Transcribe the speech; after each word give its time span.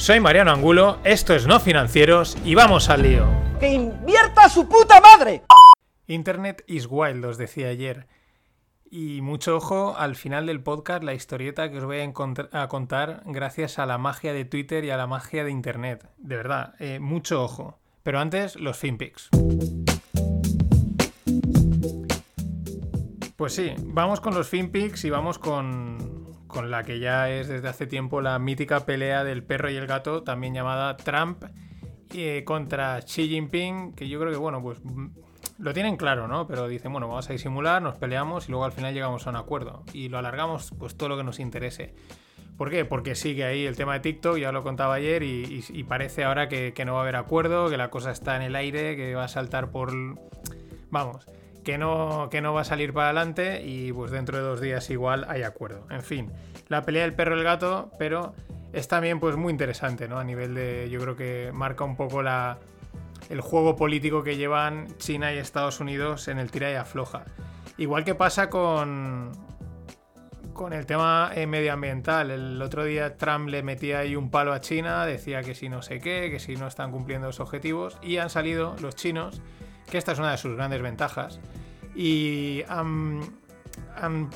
Soy 0.00 0.18
Mariano 0.18 0.50
Angulo, 0.50 0.98
esto 1.04 1.34
es 1.34 1.46
No 1.46 1.60
Financieros 1.60 2.38
y 2.42 2.54
vamos 2.54 2.88
al 2.88 3.02
lío. 3.02 3.26
¡Que 3.60 3.68
invierta 3.68 4.48
su 4.48 4.66
puta 4.66 4.98
madre! 4.98 5.42
Internet 6.06 6.64
is 6.66 6.86
wild, 6.88 7.22
os 7.26 7.36
decía 7.36 7.68
ayer. 7.68 8.06
Y 8.90 9.20
mucho 9.20 9.58
ojo 9.58 9.94
al 9.98 10.16
final 10.16 10.46
del 10.46 10.62
podcast, 10.62 11.02
la 11.02 11.12
historieta 11.12 11.70
que 11.70 11.76
os 11.76 11.84
voy 11.84 11.98
a, 12.00 12.68
contar 12.68 13.22
gracias 13.26 13.78
a 13.78 13.84
la 13.84 13.98
magia 13.98 14.32
de 14.32 14.46
Twitter 14.46 14.86
y 14.86 14.90
a 14.90 14.96
la 14.96 15.06
magia 15.06 15.44
de 15.44 15.50
Internet. 15.50 16.08
De 16.16 16.34
verdad, 16.34 16.76
eh, 16.78 16.98
mucho 16.98 17.44
ojo. 17.44 17.78
Pero 18.02 18.20
antes, 18.20 18.56
los 18.56 18.78
FinPix. 18.78 19.28
Pues 23.36 23.54
sí, 23.54 23.74
vamos 23.84 24.22
con 24.22 24.34
los 24.34 24.48
FinPix 24.48 25.04
y 25.04 25.10
vamos 25.10 25.38
con, 25.38 26.09
con 26.50 26.70
la 26.70 26.82
que 26.82 26.98
ya 26.98 27.30
es 27.30 27.48
desde 27.48 27.68
hace 27.68 27.86
tiempo 27.86 28.20
la 28.20 28.38
mítica 28.38 28.84
pelea 28.84 29.24
del 29.24 29.42
perro 29.42 29.70
y 29.70 29.76
el 29.76 29.86
gato, 29.86 30.22
también 30.22 30.54
llamada 30.54 30.96
Trump 30.96 31.44
eh, 32.12 32.42
contra 32.44 33.00
Xi 33.00 33.28
Jinping, 33.28 33.94
que 33.94 34.08
yo 34.08 34.18
creo 34.20 34.32
que, 34.32 34.38
bueno, 34.38 34.60
pues 34.60 34.78
mm, 34.84 35.06
lo 35.58 35.72
tienen 35.72 35.96
claro, 35.96 36.28
¿no? 36.28 36.46
Pero 36.46 36.68
dicen, 36.68 36.92
bueno, 36.92 37.08
vamos 37.08 37.28
a 37.30 37.32
disimular, 37.32 37.80
nos 37.80 37.96
peleamos 37.96 38.48
y 38.48 38.50
luego 38.50 38.64
al 38.64 38.72
final 38.72 38.92
llegamos 38.92 39.26
a 39.26 39.30
un 39.30 39.36
acuerdo. 39.36 39.84
Y 39.92 40.08
lo 40.08 40.18
alargamos, 40.18 40.72
pues 40.78 40.96
todo 40.96 41.08
lo 41.08 41.16
que 41.16 41.24
nos 41.24 41.38
interese. 41.38 41.94
¿Por 42.56 42.68
qué? 42.68 42.84
Porque 42.84 43.14
sigue 43.14 43.44
ahí 43.44 43.64
el 43.64 43.76
tema 43.76 43.94
de 43.94 44.00
TikTok, 44.00 44.36
ya 44.36 44.52
lo 44.52 44.62
contaba 44.62 44.94
ayer, 44.94 45.22
y, 45.22 45.84
parece 45.88 46.24
ahora 46.24 46.48
que 46.48 46.84
no 46.84 46.92
va 46.92 46.98
a 46.98 47.02
haber 47.02 47.16
acuerdo, 47.16 47.70
que 47.70 47.78
la 47.78 47.88
cosa 47.88 48.10
está 48.10 48.36
en 48.36 48.42
el 48.42 48.54
aire, 48.54 48.96
que 48.96 49.14
va 49.14 49.24
a 49.24 49.28
saltar 49.28 49.70
por... 49.70 49.92
Vamos, 50.90 51.24
que 51.64 51.78
no, 51.78 52.28
que 52.30 52.40
no 52.40 52.52
va 52.52 52.62
a 52.62 52.64
salir 52.64 52.92
para 52.92 53.06
adelante 53.06 53.62
y 53.64 53.92
pues 53.92 54.10
dentro 54.10 54.38
de 54.38 54.42
dos 54.42 54.60
días 54.60 54.88
igual 54.90 55.26
hay 55.28 55.42
acuerdo. 55.42 55.86
En 55.90 56.02
fin, 56.02 56.32
la 56.68 56.82
pelea 56.82 57.02
del 57.02 57.14
perro 57.14 57.36
y 57.36 57.38
el 57.38 57.44
gato, 57.44 57.90
pero 57.98 58.34
es 58.72 58.88
también 58.88 59.20
pues 59.20 59.36
muy 59.36 59.50
interesante, 59.50 60.08
¿no? 60.08 60.18
A 60.18 60.24
nivel 60.24 60.54
de, 60.54 60.88
yo 60.90 61.00
creo 61.00 61.16
que 61.16 61.50
marca 61.52 61.84
un 61.84 61.96
poco 61.96 62.22
la, 62.22 62.58
el 63.28 63.40
juego 63.40 63.76
político 63.76 64.22
que 64.22 64.36
llevan 64.36 64.88
China 64.98 65.32
y 65.32 65.38
Estados 65.38 65.80
Unidos 65.80 66.28
en 66.28 66.38
el 66.38 66.50
tira 66.50 66.70
y 66.70 66.74
afloja. 66.74 67.24
Igual 67.78 68.04
que 68.04 68.14
pasa 68.14 68.50
con, 68.50 69.32
con 70.52 70.72
el 70.72 70.86
tema 70.86 71.30
eh, 71.34 71.46
medioambiental. 71.46 72.30
El 72.30 72.60
otro 72.60 72.84
día 72.84 73.16
Trump 73.16 73.48
le 73.48 73.62
metía 73.62 74.00
ahí 74.00 74.16
un 74.16 74.30
palo 74.30 74.52
a 74.52 74.60
China, 74.60 75.06
decía 75.06 75.42
que 75.42 75.54
si 75.54 75.68
no 75.68 75.82
sé 75.82 76.00
qué, 76.00 76.30
que 76.30 76.38
si 76.38 76.56
no 76.56 76.66
están 76.66 76.90
cumpliendo 76.90 77.28
los 77.28 77.40
objetivos, 77.40 77.98
y 78.02 78.18
han 78.18 78.30
salido 78.30 78.76
los 78.80 78.94
chinos, 78.94 79.40
que 79.90 79.98
esta 79.98 80.12
es 80.12 80.18
una 80.18 80.30
de 80.32 80.38
sus 80.38 80.56
grandes 80.56 80.80
ventajas, 80.82 81.40
y 81.94 82.62
han, 82.68 83.20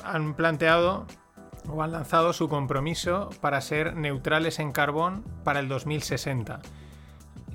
han- 0.03 0.33
planteado 0.35 1.05
o 1.67 1.81
han 1.81 1.91
lanzado 1.93 2.33
su 2.33 2.47
compromiso 2.49 3.29
para 3.41 3.59
ser 3.61 3.95
neutrales 3.95 4.59
en 4.59 4.71
carbón 4.71 5.23
para 5.43 5.59
el 5.61 5.67
2060. 5.67 6.59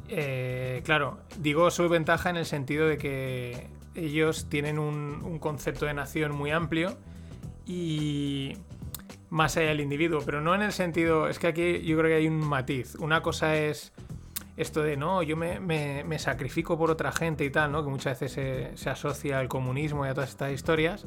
Eh, 0.08 0.82
claro, 0.84 1.18
digo 1.38 1.70
su 1.70 1.88
ventaja 1.88 2.30
en 2.30 2.36
el 2.36 2.46
sentido 2.46 2.88
de 2.88 2.98
que 2.98 3.68
ellos 3.94 4.48
tienen 4.48 4.78
un, 4.78 5.22
un 5.24 5.38
concepto 5.38 5.86
de 5.86 5.94
nación 5.94 6.34
muy 6.34 6.50
amplio 6.50 6.96
y 7.66 8.54
más 9.28 9.56
allá 9.56 9.68
del 9.68 9.80
individuo, 9.80 10.20
pero 10.26 10.40
no 10.40 10.54
en 10.56 10.62
el 10.62 10.72
sentido, 10.72 11.28
es 11.28 11.38
que 11.38 11.46
aquí 11.46 11.80
yo 11.82 11.96
creo 11.96 12.08
que 12.10 12.16
hay 12.16 12.26
un 12.26 12.40
matiz. 12.40 12.96
Una 12.96 13.22
cosa 13.22 13.54
es 13.56 13.92
esto 14.56 14.82
de, 14.82 14.96
no, 14.96 15.22
yo 15.22 15.36
me, 15.36 15.58
me- 15.60 16.18
sacrifico 16.18 16.76
por 16.76 16.90
otra 16.90 17.12
gente 17.12 17.44
y 17.44 17.50
tal, 17.50 17.72
¿no? 17.72 17.82
Que 17.84 17.90
muchas 17.90 18.20
veces 18.20 18.74
se, 18.78 18.90
asocia 18.90 19.38
al 19.38 19.48
comunismo 19.48 20.04
y 20.04 20.08
a 20.08 20.14
todas 20.14 20.30
estas 20.30 20.52
historias. 20.52 21.06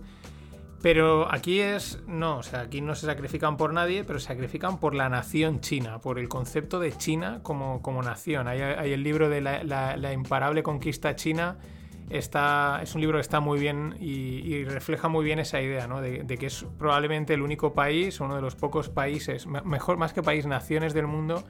Pero 0.81 1.31
aquí 1.31 1.61
es, 1.61 2.01
no, 2.07 2.39
o 2.39 2.43
sea, 2.43 2.61
aquí 2.61 2.81
no 2.81 2.93
se 2.93 3.05
sacrifican 3.05 3.55
por 3.55 3.71
nadie, 3.71 4.03
pero 4.03 4.19
se 4.19 4.27
sacrifican 4.27 4.79
por 4.79 4.95
la 4.95 5.07
nación 5.07 5.61
china, 5.61 5.99
por 5.99 6.19
el 6.19 6.27
concepto 6.27 6.79
de 6.79 6.91
China 6.91 7.39
como, 7.41 7.81
como 7.81 8.01
nación. 8.03 8.49
Hay, 8.49 8.59
hay 8.61 8.91
el 8.91 9.01
libro 9.01 9.29
de 9.29 9.39
la, 9.39 9.63
la- 9.63 10.11
imparable 10.13 10.61
conquista 10.61 11.15
china, 11.15 11.57
está, 12.09 12.81
es 12.83 12.95
un 12.95 13.01
libro 13.01 13.17
que 13.17 13.21
está 13.21 13.39
muy 13.39 13.59
bien 13.59 13.95
y, 14.01 14.65
refleja 14.65 15.07
muy 15.07 15.23
bien 15.23 15.39
esa 15.39 15.61
idea, 15.61 15.87
¿no? 15.87 16.01
De, 16.01 16.23
de 16.23 16.37
que 16.37 16.47
es 16.47 16.65
probablemente 16.77 17.33
el 17.33 17.41
único 17.43 17.73
país, 17.73 18.19
uno 18.19 18.35
de 18.35 18.41
los 18.41 18.55
pocos 18.55 18.89
países, 18.89 19.47
me- 19.47 19.61
mejor 19.61 19.95
más 19.95 20.11
que 20.11 20.21
país, 20.21 20.45
naciones 20.45 20.93
del 20.93 21.07
mundo, 21.07 21.45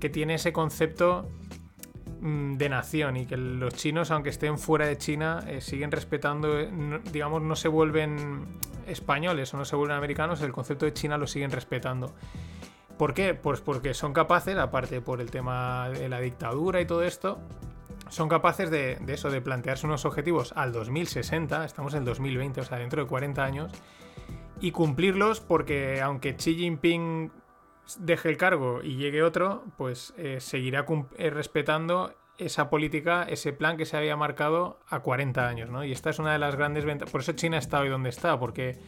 que 0.00 0.10
tiene 0.10 0.34
ese 0.34 0.52
concepto 0.52 1.28
mm, 2.20 2.54
de 2.54 2.68
nación 2.68 3.16
y 3.16 3.26
que 3.26 3.36
los 3.36 3.74
chinos, 3.74 4.10
aunque 4.10 4.30
estén 4.30 4.58
fuera 4.58 4.86
de 4.86 4.98
China, 4.98 5.44
eh, 5.46 5.60
siguen 5.60 5.90
respetando, 5.90 6.58
eh, 6.58 6.70
digamos, 7.12 7.42
no 7.42 7.56
se 7.56 7.68
vuelven 7.68 8.46
españoles 8.86 9.52
o 9.54 9.56
no 9.56 9.64
se 9.64 9.76
vuelven 9.76 9.96
americanos, 9.96 10.40
el 10.42 10.52
concepto 10.52 10.86
de 10.86 10.92
China 10.92 11.18
lo 11.18 11.26
siguen 11.26 11.50
respetando. 11.50 12.14
¿Por 12.98 13.12
qué? 13.12 13.34
Pues 13.34 13.60
porque 13.60 13.92
son 13.92 14.12
capaces, 14.12 14.56
aparte 14.56 15.00
por 15.00 15.20
el 15.20 15.30
tema 15.30 15.90
de 15.90 16.08
la 16.08 16.20
dictadura 16.20 16.80
y 16.80 16.86
todo 16.86 17.02
esto, 17.02 17.38
son 18.08 18.28
capaces 18.28 18.70
de, 18.70 18.98
eso, 19.08 19.30
de 19.30 19.40
plantearse 19.40 19.86
unos 19.86 20.04
objetivos 20.04 20.52
al 20.56 20.72
2060, 20.72 21.64
estamos 21.64 21.92
en 21.94 22.00
el 22.00 22.04
2020, 22.06 22.60
o 22.60 22.64
sea, 22.64 22.78
dentro 22.78 23.02
de 23.02 23.08
40 23.08 23.44
años, 23.44 23.72
y 24.60 24.70
cumplirlos 24.70 25.40
porque 25.40 26.00
aunque 26.00 26.36
Xi 26.36 26.54
Jinping 26.54 27.30
deje 27.98 28.28
el 28.28 28.36
cargo 28.36 28.82
y 28.82 28.96
llegue 28.96 29.22
otro, 29.22 29.64
pues 29.76 30.14
eh, 30.16 30.40
seguirá 30.40 30.84
eh, 31.16 31.30
respetando 31.30 32.14
esa 32.38 32.68
política, 32.68 33.24
ese 33.28 33.52
plan 33.52 33.76
que 33.76 33.86
se 33.86 33.96
había 33.96 34.16
marcado 34.16 34.80
a 34.88 35.00
40 35.00 35.48
años, 35.48 35.70
¿no? 35.70 35.84
Y 35.84 35.92
esta 35.92 36.10
es 36.10 36.18
una 36.18 36.32
de 36.32 36.38
las 36.38 36.56
grandes 36.56 36.84
ventajas. 36.84 37.10
Por 37.10 37.22
eso 37.22 37.32
China 37.32 37.56
está 37.56 37.80
hoy 37.80 37.88
donde 37.88 38.10
está, 38.10 38.38
porque 38.38 38.78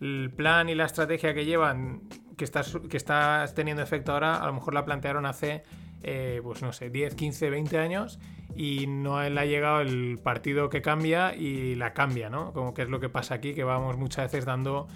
el 0.00 0.32
plan 0.34 0.68
y 0.68 0.74
la 0.74 0.86
estrategia 0.86 1.34
que 1.34 1.44
llevan, 1.44 2.08
que 2.38 2.44
está, 2.44 3.44
teniendo 3.54 3.82
efecto 3.82 4.12
ahora, 4.12 4.36
a 4.36 4.46
lo 4.46 4.54
mejor 4.54 4.72
la 4.72 4.84
plantearon 4.86 5.26
hace, 5.26 5.62
eh, 6.02 6.40
pues 6.42 6.62
no 6.62 6.72
sé, 6.72 6.88
10, 6.88 7.14
15, 7.16 7.50
20 7.50 7.78
años 7.78 8.18
y 8.54 8.86
no 8.86 9.22
le 9.28 9.38
ha 9.38 9.44
llegado 9.44 9.80
el 9.82 10.18
partido 10.22 10.70
que 10.70 10.80
cambia 10.80 11.34
y 11.34 11.74
la 11.74 11.92
cambia, 11.92 12.30
¿no? 12.30 12.54
Como 12.54 12.72
que 12.72 12.82
es 12.82 12.88
lo 12.88 13.00
que 13.00 13.10
pasa 13.10 13.34
aquí, 13.34 13.54
que 13.54 13.64
vamos 13.64 13.98
muchas 13.98 14.32
veces 14.32 14.46
dando 14.46 14.88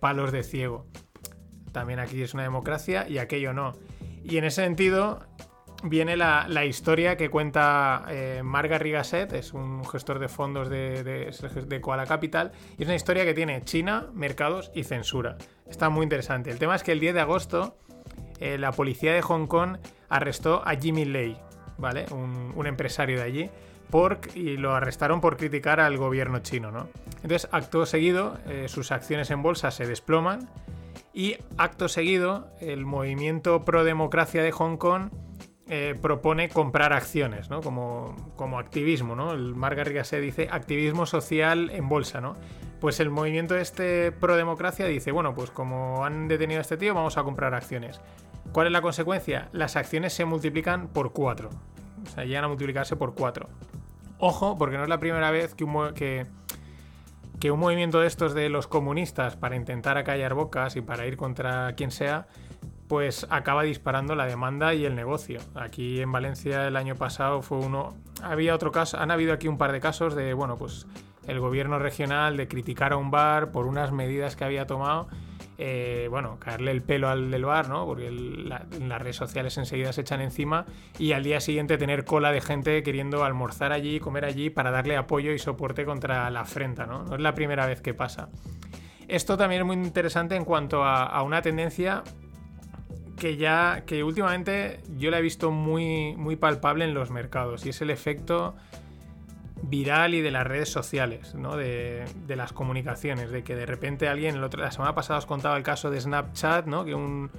palos 0.00 0.32
de 0.32 0.42
ciego 0.42 0.86
también 1.76 1.98
aquí 1.98 2.22
es 2.22 2.32
una 2.32 2.42
democracia 2.42 3.06
y 3.06 3.18
aquello 3.18 3.52
no. 3.52 3.74
Y 4.24 4.38
en 4.38 4.44
ese 4.44 4.62
sentido 4.62 5.20
viene 5.82 6.16
la, 6.16 6.64
historia 6.64 7.18
que 7.18 7.28
cuenta 7.28 8.06
eh, 8.08 8.40
Marc 8.42 8.70
Garrigasset, 8.70 9.30
es 9.34 9.52
un 9.52 9.84
gestor 9.84 10.18
de 10.18 10.28
fondos 10.28 10.70
de, 10.70 11.04
de, 11.04 11.80
Koala 11.82 12.06
Capital, 12.06 12.52
y 12.78 12.84
es 12.84 12.88
una 12.88 12.96
historia 12.96 13.26
que 13.26 13.34
tiene 13.34 13.62
China, 13.64 14.06
mercados 14.14 14.70
y 14.74 14.84
censura. 14.84 15.36
Está 15.68 15.90
muy 15.90 16.04
interesante. 16.04 16.50
El 16.50 16.58
tema 16.58 16.76
es 16.76 16.82
que 16.82 16.92
el 16.92 17.00
10 17.00 17.12
de 17.12 17.20
agosto 17.20 17.76
eh, 18.40 18.56
la 18.56 18.72
policía 18.72 19.12
de 19.12 19.20
Hong 19.20 19.46
Kong 19.46 19.76
arrestó 20.08 20.66
a 20.66 20.76
Jimmy 20.76 21.04
Lei, 21.04 21.36
¿vale? 21.76 22.06
Un, 22.10 22.66
empresario 22.66 23.18
de 23.18 23.22
allí. 23.22 23.50
Y 24.34 24.56
lo 24.56 24.74
arrestaron 24.74 25.20
por 25.20 25.36
criticar 25.36 25.78
al 25.80 25.98
gobierno 25.98 26.38
chino, 26.38 26.70
¿no? 26.70 26.88
Entonces, 27.16 27.48
acto 27.52 27.84
seguido, 27.84 28.38
eh, 28.46 28.66
sus 28.68 28.92
acciones 28.92 29.30
en 29.30 29.42
bolsa 29.42 29.70
se 29.70 29.86
desploman 29.86 30.48
y 31.16 31.38
acto 31.56 31.88
seguido, 31.88 32.48
el 32.60 32.84
movimiento 32.84 33.64
pro 33.64 33.84
democracia 33.84 34.42
de 34.42 34.52
Hong 34.52 34.76
Kong 34.76 35.08
eh, 35.66 35.94
propone 36.00 36.50
comprar 36.50 36.92
acciones, 36.92 37.48
¿no? 37.48 37.62
Como, 37.62 38.14
como 38.36 38.58
activismo, 38.58 39.16
¿no? 39.16 39.32
El 39.32 39.54
Marc 39.54 39.78
Garrigasset 39.78 40.20
dice 40.20 40.48
activismo 40.50 41.06
social 41.06 41.70
en 41.70 41.88
bolsa, 41.88 42.20
¿no? 42.20 42.36
Pues 42.80 43.00
el 43.00 43.08
movimiento 43.08 43.56
este 43.56 44.12
pro 44.12 44.36
democracia 44.36 44.84
dice, 44.84 45.10
bueno, 45.10 45.34
pues 45.34 45.50
como 45.50 46.04
han 46.04 46.28
detenido 46.28 46.58
a 46.58 46.60
este 46.60 46.76
tío, 46.76 46.94
vamos 46.94 47.16
a 47.16 47.24
comprar 47.24 47.54
acciones. 47.54 47.98
¿Cuál 48.52 48.66
es 48.66 48.72
la 48.74 48.82
consecuencia? 48.82 49.48
Las 49.52 49.76
acciones 49.76 50.12
se 50.12 50.26
multiplican 50.26 50.88
por 50.88 51.14
4. 51.14 51.48
O 51.48 52.10
sea, 52.10 52.24
llegan 52.26 52.44
a 52.44 52.48
multiplicarse 52.48 52.94
por 52.94 53.14
4. 53.14 53.48
Ojo, 54.18 54.58
porque 54.58 54.76
no 54.76 54.82
es 54.82 54.90
la 54.90 55.00
primera 55.00 55.30
vez 55.30 55.54
que, 55.54 56.26
que 57.40 57.50
un 57.50 57.60
movimiento 57.60 58.00
de 58.00 58.06
estos 58.06 58.34
de 58.34 58.48
los 58.48 58.66
comunistas 58.66 59.36
para 59.36 59.56
intentar 59.56 59.98
acallar 59.98 60.34
bocas 60.34 60.76
y 60.76 60.80
para 60.80 61.06
ir 61.06 61.16
contra 61.16 61.74
quien 61.74 61.90
sea, 61.90 62.26
pues 62.88 63.26
acaba 63.30 63.62
disparando 63.62 64.14
la 64.14 64.26
demanda 64.26 64.74
y 64.74 64.84
el 64.84 64.94
negocio. 64.94 65.40
Aquí 65.54 66.00
en 66.00 66.12
Valencia 66.12 66.66
el 66.66 66.76
año 66.76 66.94
pasado 66.94 67.42
fue 67.42 67.58
uno. 67.58 67.94
Había 68.22 68.54
otro 68.54 68.72
caso, 68.72 68.98
han 68.98 69.10
habido 69.10 69.32
aquí 69.32 69.48
un 69.48 69.58
par 69.58 69.72
de 69.72 69.80
casos 69.80 70.14
de, 70.14 70.32
bueno, 70.34 70.56
pues 70.56 70.86
el 71.26 71.40
gobierno 71.40 71.78
regional 71.78 72.36
de 72.36 72.48
criticar 72.48 72.92
a 72.92 72.96
un 72.96 73.10
bar 73.10 73.50
por 73.50 73.66
unas 73.66 73.92
medidas 73.92 74.36
que 74.36 74.44
había 74.44 74.66
tomado 74.66 75.08
eh, 75.58 76.08
bueno, 76.10 76.38
caerle 76.38 76.70
el 76.70 76.82
pelo 76.82 77.08
al 77.08 77.30
del 77.30 77.44
bar, 77.44 77.68
¿no? 77.68 77.86
Porque 77.86 78.10
las 78.10 79.00
redes 79.00 79.16
sociales 79.16 79.56
enseguida 79.56 79.92
se 79.92 80.02
echan 80.02 80.20
encima 80.20 80.66
y 80.98 81.12
al 81.12 81.24
día 81.24 81.40
siguiente 81.40 81.78
tener 81.78 82.04
cola 82.04 82.30
de 82.30 82.42
gente 82.42 82.82
queriendo 82.82 83.24
almorzar 83.24 83.72
allí, 83.72 83.98
comer 83.98 84.26
allí 84.26 84.50
para 84.50 84.70
darle 84.70 84.96
apoyo 84.96 85.32
y 85.32 85.38
soporte 85.38 85.84
contra 85.86 86.28
la 86.30 86.40
afrenta, 86.40 86.86
¿no? 86.86 87.04
No 87.04 87.14
es 87.14 87.20
la 87.20 87.34
primera 87.34 87.66
vez 87.66 87.80
que 87.80 87.94
pasa. 87.94 88.28
Esto 89.08 89.36
también 89.36 89.62
es 89.62 89.66
muy 89.66 89.76
interesante 89.76 90.36
en 90.36 90.44
cuanto 90.44 90.84
a, 90.84 91.22
una 91.22 91.40
tendencia 91.40 92.02
que 93.16 93.36
ya, 93.36 93.84
que 93.86 94.04
últimamente 94.04 94.80
yo 94.98 95.10
la 95.10 95.20
he 95.20 95.22
visto 95.22 95.50
muy, 95.50 96.14
muy 96.16 96.36
palpable 96.36 96.84
en 96.84 96.92
los 96.92 97.10
mercados 97.10 97.64
y 97.64 97.70
es 97.70 97.80
el 97.80 97.90
efecto 97.90 98.56
viral 99.68 100.14
y 100.14 100.20
de 100.20 100.30
las 100.30 100.46
redes 100.46 100.70
sociales, 100.70 101.34
¿no? 101.34 101.56
de, 101.56 102.06
las 102.28 102.52
comunicaciones, 102.52 103.30
de 103.30 103.42
que 103.42 103.54
de 103.54 103.66
repente 103.66 104.08
alguien, 104.08 104.40
la 104.40 104.70
semana 104.70 104.94
pasada 104.94 105.18
os 105.18 105.26
contaba 105.26 105.56
el 105.56 105.62
caso 105.62 105.90
de 105.90 106.00
Snapchat, 106.00 106.66
¿no? 106.66 106.84
que 106.84 106.94
un, 106.94 107.30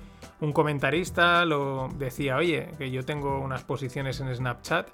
comentarista 0.54 1.46
lo 1.46 1.90
decía, 1.98 2.38
oye, 2.38 2.70
que 2.78 2.92
yo 2.92 3.06
tengo 3.06 3.40
unas 3.40 3.64
posiciones 3.64 4.20
en 4.20 4.34
Snapchat, 4.34 4.90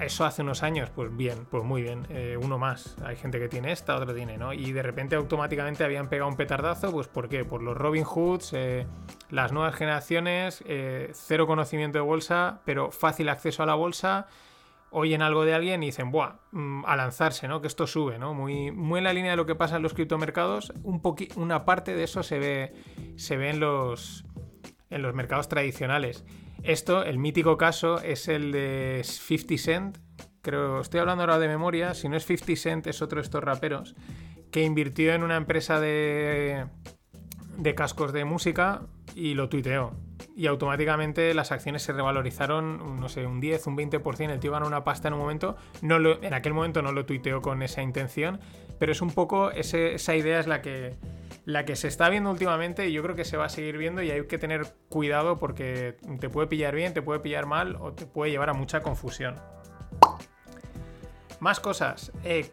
eso 0.00 0.24
hace 0.24 0.42
unos 0.42 0.62
años, 0.62 0.90
pues 0.94 1.16
bien, 1.16 1.46
pues 1.50 1.64
muy 1.64 1.82
bien, 1.82 2.06
eh, 2.10 2.38
uno 2.40 2.58
más, 2.58 2.96
hay 3.04 3.16
gente 3.16 3.40
que 3.40 3.48
tiene 3.48 3.72
esta, 3.72 3.96
otro 3.96 4.14
tiene, 4.14 4.36
¿no? 4.36 4.52
Y 4.52 4.70
de 4.70 4.82
repente 4.82 5.16
automáticamente 5.16 5.82
habían 5.82 6.08
pegado 6.08 6.30
un 6.30 6.36
petardazo, 6.36 6.92
pues 6.92 7.08
¿por 7.08 7.28
qué? 7.28 7.44
Por 7.44 7.62
los 7.62 7.76
Robin 7.76 8.04
Hoods, 8.04 8.52
eh, 8.52 8.86
las 9.30 9.50
nuevas 9.50 9.74
generaciones, 9.74 10.62
eh, 10.66 11.10
cero 11.14 11.46
conocimiento 11.46 11.98
de 11.98 12.02
bolsa, 12.02 12.60
pero 12.64 12.92
fácil 12.92 13.28
acceso 13.28 13.62
a 13.62 13.66
la 13.66 13.74
bolsa, 13.74 14.28
oyen 14.90 15.22
algo 15.22 15.44
de 15.44 15.54
alguien 15.54 15.82
y 15.82 15.86
dicen, 15.86 16.10
¡buah! 16.10 16.36
Mm, 16.52 16.84
a 16.86 16.96
lanzarse, 16.96 17.48
¿no? 17.48 17.60
Que 17.60 17.66
esto 17.66 17.86
sube, 17.86 18.18
¿no? 18.18 18.34
Muy, 18.34 18.70
muy 18.70 18.98
en 18.98 19.04
la 19.04 19.12
línea 19.12 19.32
de 19.32 19.36
lo 19.36 19.46
que 19.46 19.54
pasa 19.54 19.76
en 19.76 19.82
los 19.82 19.94
criptomercados. 19.94 20.72
Un 20.82 21.02
una 21.36 21.64
parte 21.64 21.94
de 21.94 22.04
eso 22.04 22.22
se 22.22 22.38
ve, 22.38 22.72
se 23.16 23.36
ve 23.36 23.50
en, 23.50 23.60
los, 23.60 24.24
en 24.90 25.02
los 25.02 25.14
mercados 25.14 25.48
tradicionales. 25.48 26.24
Esto, 26.62 27.04
el 27.04 27.18
mítico 27.18 27.56
caso, 27.56 28.00
es 28.00 28.28
el 28.28 28.52
de 28.52 29.02
50 29.04 29.56
Cent. 29.58 29.98
Creo, 30.42 30.80
estoy 30.80 31.00
hablando 31.00 31.22
ahora 31.22 31.38
de 31.38 31.48
memoria. 31.48 31.94
Si 31.94 32.08
no 32.08 32.16
es 32.16 32.26
50 32.26 32.56
Cent, 32.56 32.86
es 32.86 33.02
otro 33.02 33.16
de 33.16 33.22
estos 33.22 33.42
raperos. 33.42 33.94
Que 34.50 34.62
invirtió 34.62 35.12
en 35.12 35.22
una 35.22 35.36
empresa 35.36 35.80
de, 35.80 36.66
de 37.56 37.74
cascos 37.74 38.12
de 38.12 38.24
música 38.24 38.82
y 39.14 39.34
lo 39.34 39.48
tuiteó 39.48 39.92
y 40.38 40.46
automáticamente 40.46 41.34
las 41.34 41.50
acciones 41.50 41.82
se 41.82 41.92
revalorizaron, 41.92 43.00
no 43.00 43.08
sé, 43.08 43.26
un 43.26 43.40
10, 43.40 43.66
un 43.66 43.76
20%. 43.76 44.30
El 44.30 44.38
tío 44.38 44.52
ganó 44.52 44.68
una 44.68 44.84
pasta 44.84 45.08
en 45.08 45.14
un 45.14 45.20
momento. 45.20 45.56
No 45.82 45.98
lo, 45.98 46.22
en 46.22 46.32
aquel 46.32 46.54
momento 46.54 46.80
no 46.80 46.92
lo 46.92 47.04
tuiteó 47.04 47.42
con 47.42 47.60
esa 47.60 47.82
intención, 47.82 48.38
pero 48.78 48.92
es 48.92 49.02
un 49.02 49.10
poco 49.10 49.50
esa 49.50 50.14
idea 50.14 50.38
es 50.38 50.46
la 50.46 50.62
que, 50.62 50.94
la 51.44 51.64
que 51.64 51.74
se 51.74 51.88
está 51.88 52.08
viendo 52.08 52.30
últimamente 52.30 52.88
y 52.88 52.92
yo 52.92 53.02
creo 53.02 53.16
que 53.16 53.24
se 53.24 53.36
va 53.36 53.46
a 53.46 53.48
seguir 53.48 53.78
viendo 53.78 54.00
y 54.00 54.12
hay 54.12 54.28
que 54.28 54.38
tener 54.38 54.68
cuidado 54.88 55.40
porque 55.40 55.96
te 56.20 56.28
puede 56.28 56.46
pillar 56.46 56.72
bien, 56.72 56.94
te 56.94 57.02
puede 57.02 57.18
pillar 57.18 57.46
mal 57.46 57.74
o 57.80 57.94
te 57.94 58.06
puede 58.06 58.30
llevar 58.30 58.48
a 58.48 58.54
mucha 58.54 58.80
confusión. 58.80 59.34
Más 61.40 61.60
cosas. 61.60 62.10
Eh, 62.24 62.50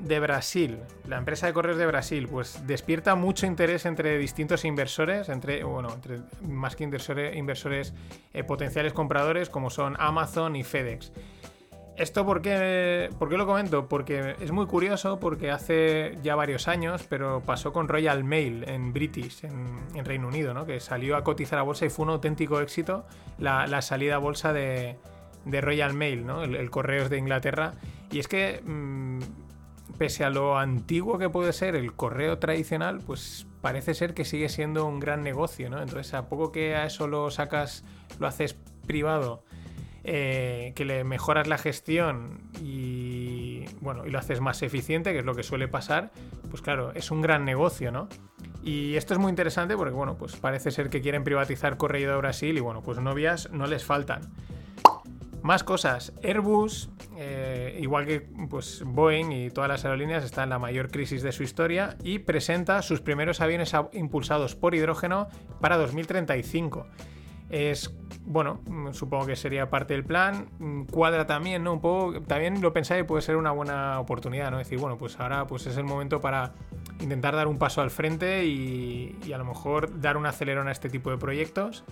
de 0.00 0.20
Brasil, 0.20 0.78
la 1.06 1.18
empresa 1.18 1.46
de 1.46 1.52
correos 1.52 1.78
de 1.78 1.86
Brasil, 1.86 2.26
pues 2.28 2.66
despierta 2.66 3.14
mucho 3.14 3.46
interés 3.46 3.86
entre 3.86 4.18
distintos 4.18 4.64
inversores, 4.64 5.28
entre, 5.28 5.62
bueno, 5.62 5.88
entre 5.94 6.18
más 6.42 6.74
que 6.74 6.84
inversores, 6.84 7.36
inversores 7.36 7.94
eh, 8.34 8.42
potenciales 8.42 8.92
compradores 8.92 9.50
como 9.50 9.70
son 9.70 9.96
Amazon 10.00 10.56
y 10.56 10.64
FedEx. 10.64 11.12
¿Esto 11.96 12.24
por 12.24 12.42
qué, 12.42 13.10
por 13.18 13.28
qué, 13.28 13.36
lo 13.36 13.46
comento? 13.46 13.88
Porque 13.88 14.36
es 14.40 14.52
muy 14.52 14.66
curioso, 14.66 15.18
porque 15.18 15.50
hace 15.50 16.16
ya 16.22 16.36
varios 16.36 16.68
años, 16.68 17.04
pero 17.08 17.42
pasó 17.44 17.72
con 17.72 17.88
Royal 17.88 18.22
Mail 18.22 18.64
en 18.68 18.92
British, 18.92 19.44
en, 19.44 20.04
Reino 20.04 20.28
Unido, 20.28 20.54
¿no? 20.54 20.64
que 20.64 20.78
salió 20.78 21.16
a 21.16 21.24
cotizar 21.24 21.58
a 21.58 21.62
bolsa 21.62 21.86
y 21.86 21.90
fue 21.90 22.04
un 22.04 22.12
auténtico 22.12 22.60
éxito 22.60 23.04
la, 23.38 23.82
salida 23.82 24.14
a 24.16 24.18
bolsa 24.18 24.52
de, 24.52 24.96
Royal 25.44 25.92
Mail, 25.92 26.24
¿no? 26.24 26.44
el 26.44 26.70
correos 26.70 27.10
de 27.10 27.18
Inglaterra. 27.18 27.74
Y 28.10 28.18
es 28.18 28.28
que, 28.28 28.62
mm, 28.64 29.18
pese 29.98 30.24
a 30.24 30.30
lo 30.30 30.58
antiguo 30.58 31.18
que 31.18 31.28
puede 31.28 31.52
ser 31.52 31.76
el 31.76 31.92
correo 31.94 32.38
tradicional, 32.38 33.00
pues 33.04 33.46
parece 33.60 33.94
ser 33.94 34.14
que 34.14 34.24
sigue 34.24 34.48
siendo 34.48 34.86
un 34.86 35.00
gran 35.00 35.22
negocio, 35.22 35.68
¿no? 35.68 35.82
Entonces, 35.82 36.14
a 36.14 36.28
poco 36.28 36.52
que 36.52 36.76
a 36.76 36.86
eso 36.86 37.08
lo 37.08 37.30
sacas, 37.30 37.84
lo 38.18 38.26
haces 38.26 38.56
privado, 38.86 39.44
eh, 40.04 40.72
que 40.76 40.84
le 40.84 41.04
mejoras 41.04 41.48
la 41.48 41.58
gestión 41.58 42.40
y, 42.62 43.64
bueno, 43.80 44.06
y 44.06 44.10
lo 44.10 44.18
haces 44.18 44.40
más 44.40 44.62
eficiente, 44.62 45.12
que 45.12 45.18
es 45.18 45.24
lo 45.24 45.34
que 45.34 45.42
suele 45.42 45.68
pasar, 45.68 46.12
pues 46.48 46.62
claro, 46.62 46.92
es 46.94 47.10
un 47.10 47.20
gran 47.20 47.44
negocio, 47.44 47.90
¿no? 47.90 48.08
Y 48.62 48.96
esto 48.96 49.14
es 49.14 49.20
muy 49.20 49.30
interesante 49.30 49.76
porque, 49.76 49.92
bueno, 49.92 50.16
pues 50.16 50.36
parece 50.36 50.70
ser 50.70 50.88
que 50.88 51.00
quieren 51.00 51.24
privatizar 51.24 51.76
Correo 51.76 52.10
de 52.10 52.16
Brasil 52.16 52.56
y, 52.56 52.60
bueno, 52.60 52.82
pues 52.82 52.98
novias 53.00 53.50
no 53.50 53.66
les 53.66 53.84
faltan. 53.84 54.22
Más 55.42 55.62
cosas. 55.62 56.12
Airbus, 56.22 56.90
eh, 57.16 57.78
igual 57.80 58.06
que 58.06 58.20
pues, 58.20 58.82
Boeing 58.84 59.30
y 59.30 59.50
todas 59.50 59.68
las 59.68 59.84
aerolíneas, 59.84 60.24
está 60.24 60.42
en 60.42 60.50
la 60.50 60.58
mayor 60.58 60.90
crisis 60.90 61.22
de 61.22 61.32
su 61.32 61.42
historia 61.42 61.96
y 62.02 62.20
presenta 62.20 62.82
sus 62.82 63.00
primeros 63.00 63.40
aviones 63.40 63.72
impulsados 63.92 64.56
por 64.56 64.74
hidrógeno 64.74 65.28
para 65.60 65.76
2035. 65.76 66.86
Es, 67.50 67.94
bueno, 68.26 68.60
supongo 68.92 69.26
que 69.26 69.36
sería 69.36 69.70
parte 69.70 69.94
del 69.94 70.04
plan. 70.04 70.50
Cuadra 70.90 71.26
también, 71.26 71.64
¿no? 71.64 71.72
Un 71.72 71.80
poco, 71.80 72.20
también 72.22 72.60
lo 72.60 72.74
pensáis, 72.74 73.04
puede 73.04 73.22
ser 73.22 73.36
una 73.36 73.52
buena 73.52 74.00
oportunidad, 74.00 74.50
¿no? 74.50 74.58
Decir, 74.58 74.78
bueno, 74.78 74.98
pues 74.98 75.18
ahora 75.18 75.46
pues 75.46 75.66
es 75.66 75.78
el 75.78 75.84
momento 75.84 76.20
para 76.20 76.52
intentar 77.00 77.34
dar 77.34 77.46
un 77.46 77.56
paso 77.56 77.80
al 77.80 77.90
frente 77.90 78.44
y 78.44 79.32
a 79.32 79.38
lo 79.38 79.46
mejor 79.46 80.00
dar 80.00 80.18
un 80.18 80.26
acelerón 80.26 80.68
a 80.68 80.72
este 80.72 80.90
tipo 80.90 81.10
de 81.10 81.16
proyectos 81.16 81.84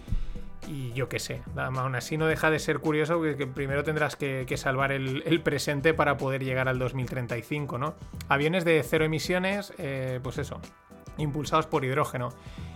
y 0.69 0.93
yo 0.93 1.09
qué 1.09 1.19
sé, 1.19 1.43
aún 1.57 1.95
así 1.95 2.17
no 2.17 2.27
deja 2.27 2.51
de 2.51 2.59
ser 2.59 2.81
curioso 2.81 3.21
que, 3.21 3.47
primero 3.47 3.85
tendrás 3.85 4.17
que, 4.17 4.57
salvar 4.57 4.93
el, 4.93 5.41
presente 5.43 5.95
para 5.95 6.17
poder 6.17 6.43
llegar 6.45 6.69
al 6.69 6.79
2035, 6.79 7.79
¿no? 7.79 7.95
Aviones 8.29 8.65
de 8.65 8.83
cero 8.83 9.05
emisiones, 9.05 9.73
eh, 9.79 10.21
pues 10.23 10.39
eso, 10.39 10.61
impulsados 11.19 11.67
por 11.67 11.85
hidrógeno. 11.85 12.31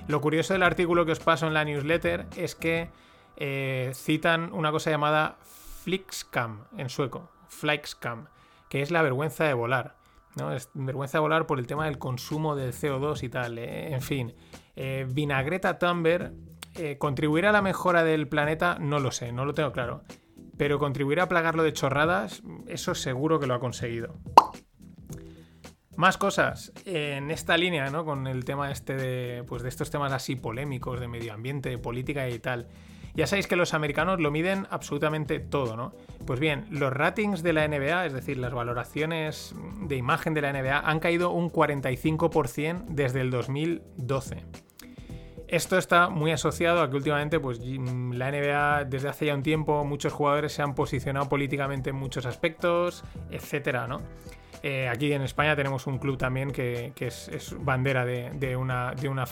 Lo 0.06 0.20
curioso 0.20 0.52
del 0.52 0.62
artículo 0.62 1.04
que 1.04 1.12
os 1.12 1.20
paso 1.20 1.46
en 1.46 1.54
la 1.54 1.64
newsletter 1.64 2.26
es 2.36 2.54
que 2.54 2.90
eh, 3.36 3.90
citan 3.94 4.52
una 4.52 4.70
cosa 4.70 4.90
llamada 4.90 5.38
Flixcam 5.82 6.64
en 6.76 6.88
sueco, 6.88 7.30
Flixcam, 7.48 8.26
que 8.68 8.82
es 8.82 8.90
la 8.90 9.02
vergüenza 9.02 9.44
de 9.44 9.54
volar. 9.54 9.96
¿no? 10.36 10.52
Es 10.52 10.70
vergüenza 10.74 11.18
de 11.18 11.22
volar 11.22 11.46
por 11.46 11.58
el 11.58 11.66
tema 11.66 11.86
del 11.86 11.98
consumo 11.98 12.54
del 12.54 12.72
CO2 12.72 13.24
y 13.24 13.28
tal. 13.28 13.58
Eh, 13.58 13.92
en 13.92 14.02
fin, 14.02 14.34
Vinagreta 15.08 15.78
Thunberg 15.78 16.32
eh, 16.76 16.96
¿Contribuir 16.98 17.46
a 17.46 17.52
la 17.52 17.62
mejora 17.62 18.04
del 18.04 18.28
planeta? 18.28 18.78
No 18.80 19.00
lo 19.00 19.10
sé, 19.10 19.32
no 19.32 19.44
lo 19.44 19.54
tengo 19.54 19.72
claro. 19.72 20.02
Pero 20.56 20.78
contribuir 20.78 21.20
a 21.20 21.28
plagarlo 21.28 21.62
de 21.62 21.72
chorradas, 21.72 22.42
eso 22.66 22.94
seguro 22.94 23.40
que 23.40 23.46
lo 23.46 23.54
ha 23.54 23.60
conseguido. 23.60 24.14
Más 25.96 26.16
cosas 26.16 26.72
en 26.86 27.30
esta 27.30 27.56
línea, 27.56 27.90
¿no? 27.90 28.04
Con 28.04 28.26
el 28.26 28.44
tema 28.44 28.70
este 28.70 28.94
de, 28.94 29.44
pues 29.44 29.62
de 29.62 29.68
estos 29.68 29.90
temas 29.90 30.12
así 30.12 30.36
polémicos 30.36 31.00
de 31.00 31.08
medio 31.08 31.34
ambiente, 31.34 31.68
de 31.68 31.78
política 31.78 32.28
y 32.28 32.38
tal. 32.38 32.68
Ya 33.14 33.26
sabéis 33.26 33.48
que 33.48 33.56
los 33.56 33.74
americanos 33.74 34.20
lo 34.20 34.30
miden 34.30 34.66
absolutamente 34.70 35.40
todo, 35.40 35.76
¿no? 35.76 35.92
Pues 36.26 36.38
bien, 36.38 36.66
los 36.70 36.92
ratings 36.92 37.42
de 37.42 37.52
la 37.52 37.66
NBA, 37.66 38.06
es 38.06 38.12
decir, 38.12 38.38
las 38.38 38.54
valoraciones 38.54 39.54
de 39.82 39.96
imagen 39.96 40.32
de 40.32 40.42
la 40.42 40.52
NBA, 40.52 40.78
han 40.78 41.00
caído 41.00 41.30
un 41.30 41.50
45% 41.50 42.84
desde 42.86 43.20
el 43.20 43.30
2012. 43.30 44.44
Esto 45.50 45.78
está 45.78 46.08
muy 46.10 46.30
asociado 46.30 46.80
a 46.80 46.88
que 46.88 46.94
últimamente 46.94 47.40
pues, 47.40 47.58
la 47.58 48.30
NBA 48.30 48.84
desde 48.84 49.08
hace 49.08 49.26
ya 49.26 49.34
un 49.34 49.42
tiempo 49.42 49.84
muchos 49.84 50.12
jugadores 50.12 50.52
se 50.52 50.62
han 50.62 50.76
posicionado 50.76 51.28
políticamente 51.28 51.90
en 51.90 51.96
muchos 51.96 52.24
aspectos, 52.24 53.02
etcétera, 53.32 53.88
¿no? 53.88 54.00
Eh, 54.62 54.88
aquí 54.88 55.12
en 55.12 55.22
España 55.22 55.56
tenemos 55.56 55.86
un 55.86 55.98
club 55.98 56.18
también 56.18 56.50
que, 56.50 56.92
es, 56.98 57.56
bandera 57.60 58.04
de, 58.04 58.56
una, 58.56 58.92
de, 58.94 59.08
una, 59.08 59.26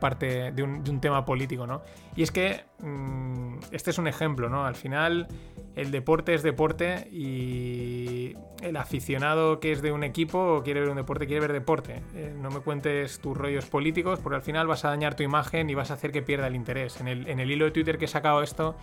parte, 0.00 0.52
de 0.52 0.62
un, 0.62 1.00
tema 1.00 1.24
político, 1.24 1.66
¿no? 1.66 1.82
Y 2.16 2.22
es 2.22 2.30
que 2.30 2.64
mm, 2.78 3.58
este 3.72 3.90
es 3.90 3.98
un 3.98 4.06
ejemplo, 4.06 4.48
¿no? 4.48 4.64
Al 4.64 4.74
final 4.74 5.28
el 5.76 5.90
deporte 5.90 6.34
es 6.34 6.42
deporte 6.42 7.08
y 7.10 8.34
el 8.62 8.76
aficionado 8.76 9.60
que 9.60 9.72
es 9.72 9.82
de 9.82 9.92
un 9.92 10.02
equipo 10.02 10.62
quiere 10.64 10.80
ver 10.80 10.88
un 10.88 10.96
deporte, 10.96 11.26
quiere 11.26 11.40
ver 11.40 11.52
deporte. 11.52 12.02
Eh, 12.14 12.34
no 12.40 12.50
me 12.50 12.60
cuentes 12.60 13.20
tus 13.20 13.36
rollos 13.36 13.66
políticos 13.66 14.18
porque 14.22 14.36
al 14.36 14.42
final 14.42 14.66
vas 14.66 14.84
a 14.84 14.88
dañar 14.88 15.14
tu 15.14 15.22
imagen 15.22 15.68
y 15.68 15.74
vas 15.74 15.90
a 15.90 15.94
hacer 15.94 16.10
que 16.10 16.22
pierda 16.22 16.46
el 16.46 16.56
interés. 16.56 17.00
En 17.00 17.08
el, 17.08 17.28
en 17.28 17.38
el 17.38 17.50
hilo 17.50 17.66
de 17.66 17.70
Twitter 17.70 17.98
que 17.98 18.06
he 18.06 18.08
sacado 18.08 18.42
esto 18.42 18.76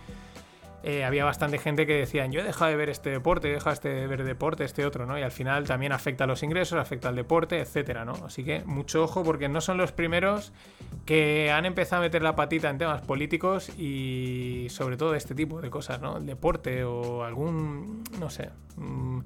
eh, 0.82 1.04
había 1.04 1.24
bastante 1.24 1.58
gente 1.58 1.86
que 1.86 1.94
decían, 1.94 2.30
yo 2.30 2.40
he 2.40 2.44
dejado 2.44 2.70
de 2.70 2.76
ver 2.76 2.88
este 2.88 3.10
deporte, 3.10 3.50
he 3.50 3.52
dejado 3.52 3.74
este 3.74 3.88
de 3.88 4.06
ver 4.06 4.24
deporte, 4.24 4.64
este 4.64 4.86
otro, 4.86 5.06
¿no? 5.06 5.18
Y 5.18 5.22
al 5.22 5.32
final 5.32 5.64
también 5.64 5.92
afecta 5.92 6.24
a 6.24 6.26
los 6.26 6.42
ingresos, 6.42 6.78
afecta 6.78 7.08
al 7.08 7.16
deporte, 7.16 7.60
etcétera, 7.60 8.04
¿no? 8.04 8.12
Así 8.24 8.44
que 8.44 8.62
mucho 8.64 9.02
ojo 9.02 9.24
porque 9.24 9.48
no 9.48 9.60
son 9.60 9.76
los 9.76 9.92
primeros 9.92 10.52
que 11.04 11.50
han 11.50 11.66
empezado 11.66 12.02
a 12.02 12.04
meter 12.06 12.22
la 12.22 12.36
patita 12.36 12.70
en 12.70 12.78
temas 12.78 13.02
políticos 13.02 13.70
y 13.76 14.66
sobre 14.70 14.96
todo 14.96 15.14
este 15.14 15.34
tipo 15.34 15.60
de 15.60 15.70
cosas, 15.70 16.00
¿no? 16.00 16.18
El 16.18 16.26
deporte 16.26 16.84
o 16.84 17.24
algún, 17.24 18.04
no 18.20 18.30
sé, 18.30 18.50
mm, 18.76 19.20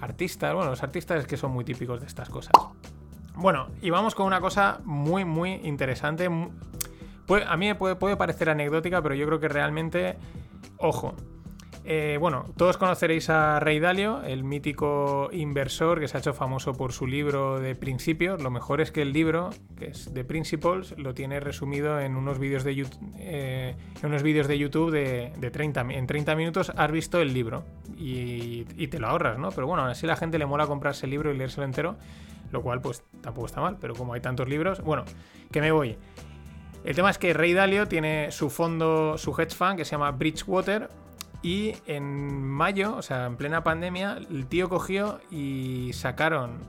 artista, 0.00 0.52
bueno, 0.52 0.70
los 0.70 0.82
artistas 0.82 1.20
es 1.20 1.26
que 1.26 1.36
son 1.36 1.52
muy 1.52 1.64
típicos 1.64 2.00
de 2.00 2.06
estas 2.06 2.28
cosas. 2.28 2.52
Bueno, 3.36 3.68
y 3.82 3.90
vamos 3.90 4.14
con 4.14 4.26
una 4.26 4.40
cosa 4.40 4.80
muy, 4.84 5.24
muy 5.24 5.54
interesante. 5.64 6.26
a 6.26 7.56
mí 7.56 7.66
me 7.66 7.74
puede, 7.74 7.96
puede 7.96 8.16
parecer 8.16 8.48
anecdótica, 8.48 9.02
pero 9.02 9.14
yo 9.14 9.26
creo 9.26 9.40
que 9.40 9.48
realmente, 9.48 10.16
ojo, 10.78 11.14
eh, 11.86 12.16
bueno, 12.18 12.46
todos 12.56 12.78
conoceréis 12.78 13.28
a 13.28 13.60
Rey 13.60 13.78
Dalio, 13.78 14.22
el 14.22 14.42
mítico 14.42 15.28
inversor 15.32 16.00
que 16.00 16.08
se 16.08 16.16
ha 16.16 16.20
hecho 16.20 16.32
famoso 16.32 16.72
por 16.72 16.92
su 16.92 17.06
libro 17.06 17.60
de 17.60 17.74
principios. 17.74 18.42
Lo 18.42 18.50
mejor 18.50 18.80
es 18.80 18.90
que 18.90 19.02
el 19.02 19.12
libro, 19.12 19.50
que 19.76 19.88
es 19.88 20.14
de 20.14 20.24
Principles, 20.24 20.94
lo 20.96 21.12
tiene 21.12 21.40
resumido 21.40 22.00
en 22.00 22.16
unos 22.16 22.38
vídeos 22.38 22.64
de 22.64 22.74
YouTube, 22.74 22.98
eh, 23.18 23.76
en 24.00 24.08
unos 24.08 24.22
vídeos 24.22 24.48
de 24.48 24.58
YouTube 24.58 24.90
de, 24.92 25.50
30 25.50 25.82
En 25.90 26.06
30 26.06 26.34
minutos 26.36 26.72
has 26.74 26.90
visto 26.90 27.20
el 27.20 27.34
libro 27.34 27.64
y, 27.98 28.64
te 28.86 28.98
lo 28.98 29.08
ahorras, 29.08 29.38
¿no? 29.38 29.50
Pero 29.50 29.66
bueno, 29.66 29.82
aún 29.82 29.90
así 29.90 30.06
la 30.06 30.16
gente 30.16 30.38
le 30.38 30.46
mola 30.46 30.66
comprarse 30.66 31.04
el 31.04 31.10
libro 31.10 31.34
y 31.34 31.36
leérselo 31.36 31.66
entero, 31.66 31.96
lo 32.50 32.62
cual 32.62 32.80
pues 32.80 33.04
tampoco 33.20 33.46
está 33.46 33.60
mal, 33.60 33.76
pero 33.78 33.94
como 33.94 34.14
hay 34.14 34.20
tantos 34.22 34.48
libros, 34.48 34.80
bueno, 34.80 35.04
que 35.50 35.60
me 35.60 35.70
voy. 35.70 35.98
El 36.84 36.94
tema 36.94 37.10
es 37.10 37.18
que 37.18 37.32
Rey 37.32 37.54
Dalio 37.54 37.88
tiene 37.88 38.30
su 38.30 38.50
fondo, 38.50 39.16
su 39.16 39.30
hedge 39.32 39.54
fund 39.54 39.76
que 39.76 39.84
se 39.84 39.92
llama 39.92 40.10
Bridgewater, 40.10 40.90
y 41.44 41.74
en 41.86 42.42
mayo, 42.42 42.96
o 42.96 43.02
sea, 43.02 43.26
en 43.26 43.36
plena 43.36 43.62
pandemia, 43.62 44.18
el 44.30 44.46
tío 44.46 44.70
cogió 44.70 45.20
y 45.30 45.90
sacaron 45.92 46.60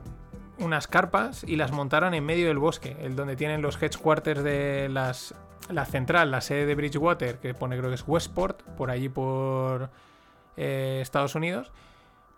unas 0.58 0.86
carpas 0.86 1.44
y 1.44 1.56
las 1.56 1.72
montaron 1.72 2.12
en 2.12 2.24
medio 2.24 2.48
del 2.48 2.58
bosque, 2.58 2.94
el 3.00 3.16
donde 3.16 3.36
tienen 3.36 3.62
los 3.62 3.82
headquarters 3.82 4.42
de 4.42 4.88
las, 4.90 5.34
la 5.70 5.86
central, 5.86 6.30
la 6.30 6.42
sede 6.42 6.66
de 6.66 6.74
Bridgewater, 6.74 7.38
que 7.38 7.54
pone 7.54 7.76
creo 7.78 7.88
que 7.88 7.94
es 7.94 8.04
Westport, 8.06 8.62
por 8.76 8.90
allí 8.90 9.08
por 9.08 9.88
eh, 10.58 10.98
Estados 11.00 11.34
Unidos. 11.34 11.72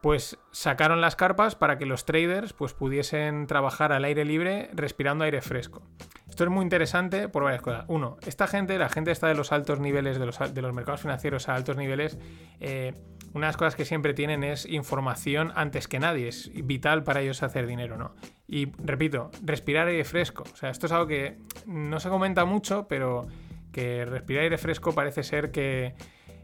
Pues 0.00 0.38
sacaron 0.52 1.00
las 1.00 1.16
carpas 1.16 1.56
para 1.56 1.76
que 1.76 1.86
los 1.86 2.04
traders 2.04 2.52
pues, 2.52 2.72
pudiesen 2.72 3.46
trabajar 3.46 3.92
al 3.92 4.04
aire 4.04 4.24
libre 4.24 4.70
respirando 4.72 5.24
aire 5.24 5.42
fresco. 5.42 5.82
Esto 6.28 6.44
es 6.44 6.50
muy 6.50 6.62
interesante 6.62 7.28
por 7.28 7.42
varias 7.42 7.62
cosas. 7.62 7.84
Uno, 7.88 8.16
esta 8.24 8.46
gente, 8.46 8.78
la 8.78 8.88
gente 8.88 9.10
está 9.10 9.26
de 9.26 9.34
los 9.34 9.50
altos 9.50 9.80
niveles, 9.80 10.18
de 10.18 10.26
los, 10.26 10.54
de 10.54 10.62
los 10.62 10.72
mercados 10.72 11.00
financieros 11.00 11.48
a 11.48 11.54
altos 11.54 11.76
niveles, 11.76 12.16
eh, 12.60 12.94
una 13.34 13.46
de 13.46 13.48
las 13.48 13.56
cosas 13.56 13.76
que 13.76 13.84
siempre 13.84 14.14
tienen 14.14 14.42
es 14.42 14.66
información 14.66 15.52
antes 15.54 15.88
que 15.88 15.98
nadie. 15.98 16.28
Es 16.28 16.50
vital 16.54 17.02
para 17.04 17.20
ellos 17.20 17.42
hacer 17.42 17.66
dinero, 17.66 17.96
¿no? 17.96 18.14
Y 18.46 18.72
repito, 18.78 19.30
respirar 19.44 19.88
aire 19.88 20.04
fresco. 20.04 20.44
O 20.52 20.56
sea, 20.56 20.70
esto 20.70 20.86
es 20.86 20.92
algo 20.92 21.06
que 21.06 21.38
no 21.66 22.00
se 22.00 22.08
comenta 22.08 22.44
mucho, 22.44 22.88
pero 22.88 23.26
que 23.72 24.04
respirar 24.04 24.44
aire 24.44 24.58
fresco 24.58 24.94
parece 24.94 25.22
ser 25.22 25.50
que 25.50 25.94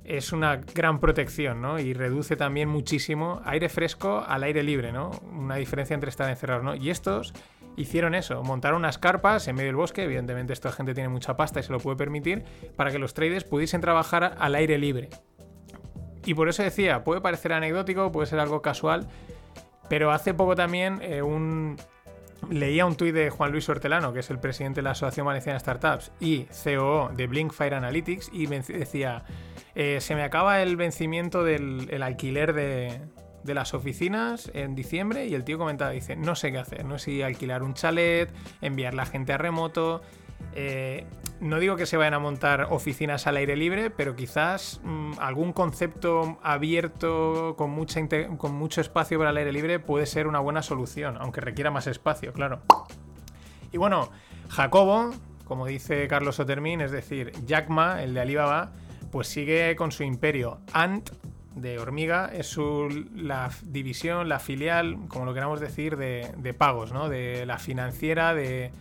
es 0.04 0.32
una 0.32 0.56
gran 0.56 1.00
protección, 1.00 1.62
¿no? 1.62 1.78
Y 1.78 1.94
reduce 1.94 2.36
también 2.36 2.68
muchísimo 2.68 3.40
aire 3.44 3.68
fresco 3.68 4.24
al 4.26 4.42
aire 4.42 4.62
libre, 4.62 4.92
¿no? 4.92 5.10
Una 5.32 5.56
diferencia 5.56 5.94
entre 5.94 6.10
estar 6.10 6.28
encerrados, 6.28 6.62
¿no? 6.62 6.74
Y 6.74 6.90
estos 6.90 7.32
hicieron 7.76 8.14
eso, 8.14 8.42
montaron 8.42 8.78
unas 8.78 8.98
carpas 8.98 9.48
en 9.48 9.56
medio 9.56 9.68
del 9.68 9.76
bosque, 9.76 10.04
evidentemente 10.04 10.52
esta 10.52 10.70
gente 10.70 10.94
tiene 10.94 11.08
mucha 11.08 11.36
pasta 11.36 11.60
y 11.60 11.62
se 11.62 11.72
lo 11.72 11.80
puede 11.80 11.96
permitir, 11.96 12.44
para 12.76 12.90
que 12.90 12.98
los 12.98 13.14
traders 13.14 13.44
pudiesen 13.44 13.80
trabajar 13.80 14.36
al 14.38 14.54
aire 14.54 14.78
libre. 14.78 15.08
Y 16.26 16.34
por 16.34 16.48
eso 16.48 16.62
decía, 16.62 17.04
puede 17.04 17.20
parecer 17.20 17.52
anecdótico, 17.52 18.12
puede 18.12 18.26
ser 18.26 18.38
algo 18.38 18.62
casual, 18.62 19.08
pero 19.88 20.12
hace 20.12 20.34
poco 20.34 20.54
también 20.54 21.00
eh, 21.02 21.22
un... 21.22 21.76
Leía 22.50 22.86
un 22.86 22.96
tuit 22.96 23.14
de 23.14 23.30
Juan 23.30 23.52
Luis 23.52 23.68
Hortelano, 23.68 24.12
que 24.12 24.20
es 24.20 24.30
el 24.30 24.38
presidente 24.38 24.80
de 24.80 24.82
la 24.82 24.90
Asociación 24.90 25.26
Valenciana 25.26 25.58
Startups 25.58 26.12
y 26.20 26.44
COO 26.44 27.10
de 27.14 27.26
Blinkfire 27.26 27.74
Analytics, 27.74 28.30
y 28.32 28.46
decía, 28.46 29.24
eh, 29.74 29.98
se 30.00 30.14
me 30.14 30.22
acaba 30.22 30.62
el 30.62 30.76
vencimiento 30.76 31.42
del 31.44 32.02
alquiler 32.02 32.52
de, 32.52 33.00
de 33.44 33.54
las 33.54 33.74
oficinas 33.74 34.50
en 34.54 34.74
diciembre 34.74 35.26
y 35.26 35.34
el 35.34 35.44
tío 35.44 35.58
comentaba, 35.58 35.90
dice, 35.90 36.16
no 36.16 36.34
sé 36.34 36.50
qué 36.50 36.58
hacer, 36.58 36.84
no 36.84 36.98
sé 36.98 37.04
si 37.04 37.22
alquilar 37.22 37.62
un 37.62 37.74
chalet, 37.74 38.32
enviar 38.62 38.94
la 38.94 39.06
gente 39.06 39.32
a 39.32 39.38
remoto. 39.38 40.00
Eh, 40.54 41.06
no 41.44 41.60
digo 41.60 41.76
que 41.76 41.84
se 41.84 41.98
vayan 41.98 42.14
a 42.14 42.18
montar 42.18 42.68
oficinas 42.70 43.26
al 43.26 43.36
aire 43.36 43.54
libre, 43.54 43.90
pero 43.90 44.16
quizás 44.16 44.80
mm, 44.82 45.12
algún 45.18 45.52
concepto 45.52 46.38
abierto 46.42 47.54
con, 47.58 47.70
mucho 47.70 48.80
espacio 48.80 49.18
para 49.18 49.28
el 49.28 49.36
aire 49.36 49.52
libre 49.52 49.78
puede 49.78 50.06
ser 50.06 50.26
una 50.26 50.40
buena 50.40 50.62
solución, 50.62 51.18
aunque 51.20 51.42
requiera 51.42 51.70
más 51.70 51.86
espacio, 51.86 52.32
claro. 52.32 52.62
Y 53.72 53.76
bueno, 53.76 54.10
Jacobo, 54.48 55.10
como 55.44 55.66
dice 55.66 56.08
Carlos 56.08 56.40
Otermin, 56.40 56.80
es 56.80 56.90
decir, 56.90 57.32
Jack 57.44 57.68
Ma, 57.68 58.02
el 58.02 58.14
de 58.14 58.22
Alibaba, 58.22 58.72
pues 59.12 59.28
sigue 59.28 59.76
con 59.76 59.92
su 59.92 60.02
imperio. 60.02 60.60
Ant 60.72 61.10
de 61.54 61.78
Hormiga 61.78 62.30
es 62.32 62.56
la 63.14 63.50
división, 63.64 64.30
la 64.30 64.38
filial, 64.38 64.96
como 65.08 65.26
lo 65.26 65.34
queramos 65.34 65.60
decir, 65.60 65.98
de, 65.98 66.54
pagos, 66.56 66.90
¿no? 66.92 67.10
De 67.10 67.44
la 67.44 67.58
financiera 67.58 68.32
de, 68.32 68.72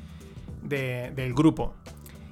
del 0.61 1.33
grupo. 1.33 1.73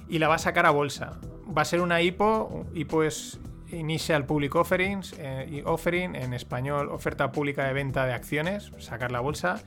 Y 0.08 0.18
la 0.18 0.28
va 0.28 0.36
a 0.36 0.38
sacar 0.38 0.66
a 0.66 0.70
bolsa. 0.70 1.18
Va 1.56 1.62
a 1.62 1.64
ser 1.64 1.80
una 1.80 2.02
IPO. 2.02 2.66
IPO 2.74 3.02
es 3.02 3.40
Initial 3.72 4.26
Public 4.26 4.54
Offerings, 4.54 5.14
eh, 5.18 5.62
Offering, 5.64 6.14
en 6.14 6.34
español, 6.34 6.88
oferta 6.90 7.32
pública 7.32 7.66
de 7.66 7.72
venta 7.72 8.06
de 8.06 8.12
acciones, 8.12 8.72
sacar 8.78 9.12
la 9.12 9.20
bolsa. 9.20 9.62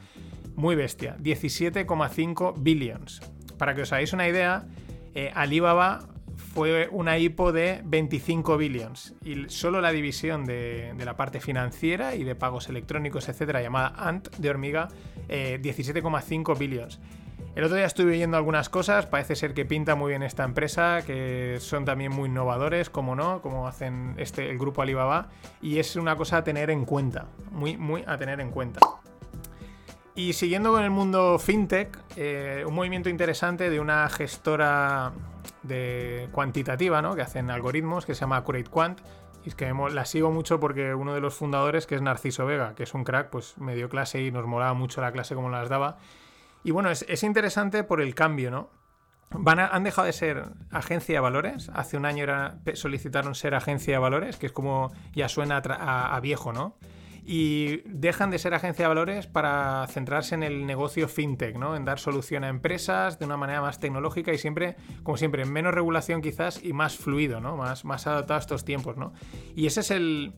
Muy 0.56 0.76
bestia, 0.76 1.18
17,5 1.20 2.54
billions. 2.58 3.22
Para 3.58 3.76
que 3.76 3.82
os 3.82 3.92
hagáis 3.92 4.14
una 4.14 4.28
idea, 4.28 4.68
eh, 5.14 5.32
Alibaba 5.34 6.08
fue 6.38 6.88
una 6.92 7.18
IPO 7.18 7.52
de 7.52 7.82
25 7.84 8.58
billions 8.58 9.14
y 9.24 9.50
solo 9.50 9.82
la 9.82 9.92
división 9.92 10.46
de, 10.46 10.94
la 10.98 11.16
parte 11.16 11.40
financiera 11.40 12.16
y 12.16 12.24
de 12.24 12.36
pagos 12.36 12.70
electrónicos, 12.70 13.30
etcétera, 13.30 13.62
llamada 13.62 13.94
Ant 13.98 14.30
de 14.38 14.50
hormiga, 14.50 14.88
17,5 15.28 16.56
eh, 16.56 16.60
billions. 16.60 17.00
El 17.56 17.64
otro 17.64 17.78
día 17.78 17.86
estuve 17.86 18.12
viendo 18.12 18.36
algunas 18.36 18.68
cosas, 18.68 19.06
parece 19.06 19.38
ser 19.38 19.54
que 19.54 19.64
pinta 19.64 19.96
muy 19.96 20.10
bien 20.10 20.24
esta 20.24 20.44
empresa, 20.44 21.04
que 21.06 21.56
son 21.62 21.86
también 21.86 22.12
muy 22.12 22.28
innovadores, 22.28 22.90
como 22.90 23.16
no, 23.16 23.42
como 23.42 23.66
hacen 23.66 24.14
este, 24.18 24.50
el 24.50 24.60
grupo 24.60 24.82
Alibaba, 24.82 25.30
y 25.62 25.80
es 25.80 25.96
una 25.96 26.18
cosa 26.18 26.38
a 26.38 26.44
tener 26.44 26.70
en 26.70 26.84
cuenta, 26.84 27.28
muy, 27.52 27.78
muy 27.78 28.04
a 28.06 28.18
tener 28.18 28.42
en 28.42 28.52
cuenta. 28.52 28.82
Y 30.16 30.34
siguiendo 30.34 30.74
con 30.74 30.84
el 30.84 30.90
mundo 30.90 31.40
fintech, 31.40 31.98
eh, 32.18 32.66
un 32.68 32.76
movimiento 32.76 33.08
interesante 33.08 33.70
de 33.70 33.80
una 33.80 34.10
gestora 34.10 35.14
de 35.64 36.28
cuantitativa, 36.34 37.02
¿no? 37.02 37.16
Que 37.16 37.22
hacen 37.22 37.50
algoritmos, 37.50 38.06
que 38.06 38.16
se 38.16 38.22
llama 38.22 38.36
Accurate 38.36 38.70
Quant. 38.70 39.00
Y 39.46 39.50
es 39.50 39.56
que 39.56 39.74
la 39.92 40.06
sigo 40.06 40.30
mucho 40.30 40.60
porque 40.60 40.94
uno 40.94 41.14
de 41.14 41.22
los 41.22 41.36
fundadores, 41.36 41.88
que 41.88 41.96
es 41.96 42.02
Narciso 42.02 42.46
Vega, 42.46 42.76
que 42.76 42.84
es 42.84 42.94
un 42.94 43.04
crack, 43.04 43.30
pues 43.30 43.58
me 43.58 43.76
dio 43.76 43.88
clase 43.88 44.22
y 44.22 44.32
nos 44.32 44.46
molaba 44.46 44.74
mucho 44.74 45.02
la 45.02 45.12
clase 45.12 45.36
como 45.36 45.50
las 45.50 45.70
daba. 45.70 45.98
Y 46.66 46.72
bueno, 46.72 46.90
es, 46.92 47.24
interesante 47.24 47.84
por 47.84 48.02
el 48.02 48.14
cambio, 48.16 48.52
¿no? 48.52 48.70
Van 49.30 49.60
han 49.60 49.84
dejado 49.84 50.08
de 50.08 50.14
ser 50.14 50.50
agencia 50.72 51.16
de 51.16 51.20
valores. 51.22 51.70
Hace 51.74 51.96
un 51.96 52.06
año 52.06 52.26
solicitaron 52.74 53.36
ser 53.36 53.56
agencia 53.56 53.94
de 53.94 54.00
valores, 54.00 54.38
que 54.38 54.48
es 54.48 54.52
como 54.52 54.92
ya 55.14 55.30
suena 55.30 55.58
a 55.58 56.20
viejo, 56.22 56.52
¿no? 56.52 56.78
y 57.28 57.78
dejan 57.86 58.30
de 58.30 58.38
ser 58.38 58.54
agencia 58.54 58.84
de 58.86 58.90
valores 58.90 59.26
para 59.26 59.88
centrarse 59.88 60.36
en 60.36 60.44
el 60.44 60.68
negocio 60.68 61.08
fintech, 61.08 61.58
¿no? 61.58 61.76
En 61.76 61.84
dar 61.84 61.98
solución 61.98 62.44
a 62.44 62.50
empresas 62.50 63.18
de 63.18 63.26
una 63.26 63.36
manera 63.36 63.62
más 63.62 63.80
tecnológica 63.80 64.32
y 64.32 64.38
siempre, 64.38 64.76
como 65.02 65.18
siempre, 65.18 65.42
en 65.42 65.52
menos 65.52 65.74
regulación 65.74 66.22
quizás 66.22 66.64
y 66.64 66.72
más 66.72 66.96
fluido, 66.96 67.42
¿no? 67.42 67.58
Más, 67.58 67.84
más 67.84 68.06
adaptado 68.06 68.38
a 68.38 68.42
estos 68.42 68.64
tiempos, 68.64 68.96
¿no? 68.96 69.14
Y 69.56 69.66
ese 69.66 69.80
es 69.80 69.92
el... 69.92 70.34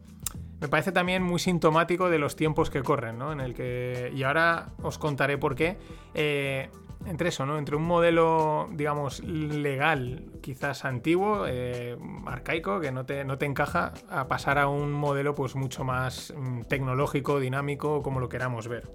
Me 0.59 0.67
parece 0.67 0.91
también 0.91 1.21
muy 1.21 1.39
sintomático 1.39 2.09
de 2.09 2.17
los 2.17 2.35
tiempos 2.35 2.69
que 2.69 2.81
corren, 2.81 3.19
¿no? 3.19 3.31
En 3.31 3.41
el 3.41 3.53
que... 3.53 4.11
Y 4.15 4.23
ahora 4.23 4.69
os 4.81 4.97
contaré 4.97 5.37
por 5.37 5.55
qué. 5.55 5.77
Eh, 6.15 6.69
entre 7.05 7.29
eso, 7.29 7.45
¿no? 7.45 7.57
Entre 7.57 7.75
un 7.75 7.83
modelo, 7.83 8.67
digamos, 8.71 9.23
legal, 9.23 10.25
quizás 10.41 10.83
antiguo, 10.83 11.45
eh, 11.47 11.97
arcaico, 12.25 12.79
que 12.79 12.91
no 12.91 13.05
te, 13.05 13.23
no 13.23 13.37
te, 13.37 13.45
encaja, 13.45 13.93
a 14.09 14.27
pasar 14.27 14.57
a 14.57 14.67
un 14.67 14.91
modelo 14.91 15.35
pues 15.35 15.55
mucho 15.55 15.83
más 15.83 16.33
mm, 16.35 16.61
tecnológico, 16.63 17.39
dinámico, 17.39 18.01
como 18.01 18.19
lo 18.19 18.29
queramos 18.29 18.67
ver. 18.67 18.89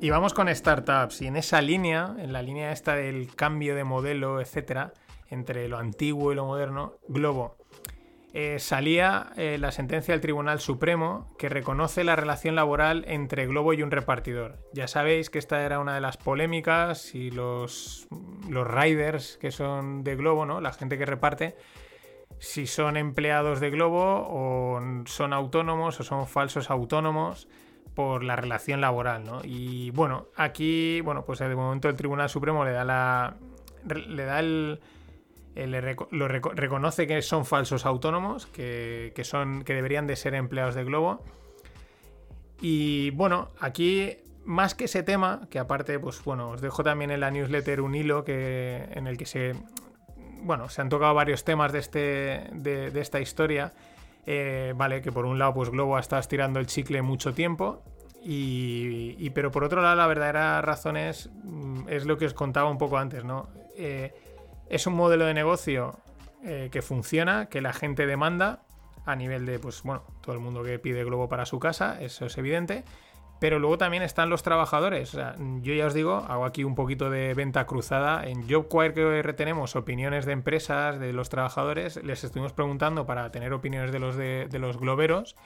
Y 0.00 0.10
vamos 0.10 0.32
con 0.32 0.54
startups. 0.54 1.22
Y 1.22 1.26
en 1.26 1.36
esa 1.36 1.60
línea, 1.60 2.14
en 2.18 2.32
la 2.32 2.40
línea 2.40 2.70
esta 2.70 2.94
del 2.94 3.34
cambio 3.34 3.74
de 3.74 3.82
modelo, 3.82 4.40
etcétera, 4.40 4.92
entre 5.28 5.68
lo 5.68 5.76
antiguo 5.76 6.32
y 6.32 6.36
lo 6.36 6.44
moderno, 6.44 6.94
Globo 7.08 7.56
eh, 8.32 8.58
salía 8.60 9.32
eh, 9.36 9.56
la 9.58 9.72
sentencia 9.72 10.14
del 10.14 10.20
Tribunal 10.20 10.60
Supremo 10.60 11.34
que 11.38 11.48
reconoce 11.48 12.04
la 12.04 12.14
relación 12.14 12.54
laboral 12.54 13.04
entre 13.08 13.46
Globo 13.46 13.72
y 13.72 13.82
un 13.82 13.90
repartidor. 13.90 14.58
Ya 14.72 14.86
sabéis 14.86 15.30
que 15.30 15.40
esta 15.40 15.64
era 15.64 15.80
una 15.80 15.94
de 15.94 16.00
las 16.00 16.16
polémicas 16.16 17.14
y 17.16 17.32
los, 17.32 18.06
los 18.48 18.68
riders 18.68 19.38
que 19.38 19.50
son 19.50 20.04
de 20.04 20.14
Globo, 20.14 20.46
¿no? 20.46 20.60
la 20.60 20.72
gente 20.72 20.96
que 20.98 21.06
reparte, 21.06 21.56
si 22.38 22.68
son 22.68 22.96
empleados 22.96 23.58
de 23.58 23.70
Globo 23.70 24.28
o 24.30 24.80
son 25.06 25.32
autónomos 25.32 25.98
o 25.98 26.04
son 26.04 26.28
falsos 26.28 26.70
autónomos 26.70 27.48
por 27.98 28.22
la 28.22 28.36
relación 28.36 28.80
laboral, 28.80 29.24
¿no? 29.24 29.40
Y 29.42 29.90
bueno, 29.90 30.28
aquí, 30.36 31.00
bueno, 31.00 31.24
pues 31.24 31.40
de 31.40 31.52
momento 31.56 31.88
el 31.88 31.96
Tribunal 31.96 32.28
Supremo 32.28 32.64
le 32.64 32.70
da 32.70 32.84
la. 32.84 33.34
le 33.88 34.24
da 34.24 34.38
el 34.38 34.78
lo 35.56 36.28
reconoce 36.28 37.08
que 37.08 37.20
son 37.22 37.44
falsos 37.44 37.84
autónomos, 37.84 38.46
que, 38.46 39.12
son, 39.24 39.64
que 39.64 39.74
deberían 39.74 40.06
de 40.06 40.14
ser 40.14 40.36
empleados 40.36 40.76
de 40.76 40.84
Globo. 40.84 41.24
Y 42.60 43.10
bueno, 43.10 43.48
aquí 43.58 44.18
más 44.44 44.76
que 44.76 44.84
ese 44.84 45.02
tema, 45.02 45.48
que 45.50 45.58
aparte, 45.58 45.98
pues 45.98 46.22
bueno, 46.22 46.50
os 46.50 46.60
dejo 46.60 46.84
también 46.84 47.10
en 47.10 47.18
la 47.18 47.32
newsletter 47.32 47.80
un 47.80 47.96
hilo 47.96 48.22
que, 48.22 48.88
en 48.92 49.08
el 49.08 49.18
que 49.18 49.26
se, 49.26 49.56
bueno, 50.42 50.68
se 50.68 50.82
han 50.82 50.88
tocado 50.88 51.14
varios 51.14 51.42
temas 51.42 51.72
de, 51.72 51.80
este, 51.80 52.48
de, 52.52 53.00
esta 53.00 53.18
historia. 53.18 53.72
Eh, 54.30 54.74
vale, 54.76 55.00
que 55.00 55.10
por 55.10 55.24
un 55.24 55.38
lado, 55.38 55.54
pues 55.54 55.70
Globo 55.70 55.98
estado 55.98 56.20
estirando 56.20 56.60
el 56.60 56.66
chicle 56.66 57.00
mucho 57.00 57.32
tiempo. 57.32 57.82
Y, 58.22 59.30
pero 59.30 59.50
por 59.50 59.64
otro 59.64 59.80
lado, 59.80 59.96
la 59.96 60.06
verdadera 60.06 60.60
razón 60.60 60.98
es, 60.98 61.30
mm, 61.44 61.88
es 61.88 62.04
lo 62.04 62.18
que 62.18 62.26
os 62.26 62.34
contaba 62.34 62.68
un 62.68 62.76
poco 62.76 62.98
antes, 62.98 63.24
¿no? 63.24 63.48
Eh, 63.74 64.12
es 64.68 64.86
un 64.86 64.92
modelo 64.92 65.24
de 65.24 65.32
negocio 65.32 65.96
eh, 66.44 66.68
que 66.70 66.82
funciona, 66.82 67.46
que 67.46 67.62
la 67.62 67.72
gente 67.72 68.06
demanda 68.06 68.60
a 69.06 69.16
nivel 69.16 69.46
de, 69.46 69.58
pues 69.58 69.82
bueno, 69.82 70.02
todo 70.20 70.34
el 70.34 70.40
mundo 70.40 70.62
que 70.62 70.78
pide 70.78 71.04
Globo 71.04 71.26
para 71.30 71.46
su 71.46 71.58
casa, 71.58 71.96
eso 71.98 72.26
es 72.26 72.36
evidente. 72.36 72.84
Pero 73.38 73.58
luego 73.60 73.78
también 73.78 74.02
están 74.02 74.30
los 74.30 74.42
trabajadores. 74.42 75.12
yo 75.12 75.74
ya 75.74 75.86
os 75.86 75.94
digo, 75.94 76.24
hago 76.28 76.44
aquí 76.44 76.64
un 76.64 76.74
poquito 76.74 77.08
de 77.08 77.34
venta 77.34 77.66
cruzada. 77.66 78.26
En 78.26 78.48
JobQuire 78.48 78.94
que 79.22 79.32
tenemos 79.32 79.76
opiniones 79.76 80.26
de 80.26 80.32
empresas, 80.32 80.98
de 80.98 81.12
los 81.12 81.28
trabajadores. 81.28 82.02
Les 82.02 82.24
estuvimos 82.24 82.52
preguntando 82.52 83.06
para 83.06 83.30
tener 83.30 83.52
opiniones 83.52 83.92
de 83.92 83.98
los, 84.00 84.16
de, 84.16 84.48
los 84.58 84.78
globeros. 84.78 85.36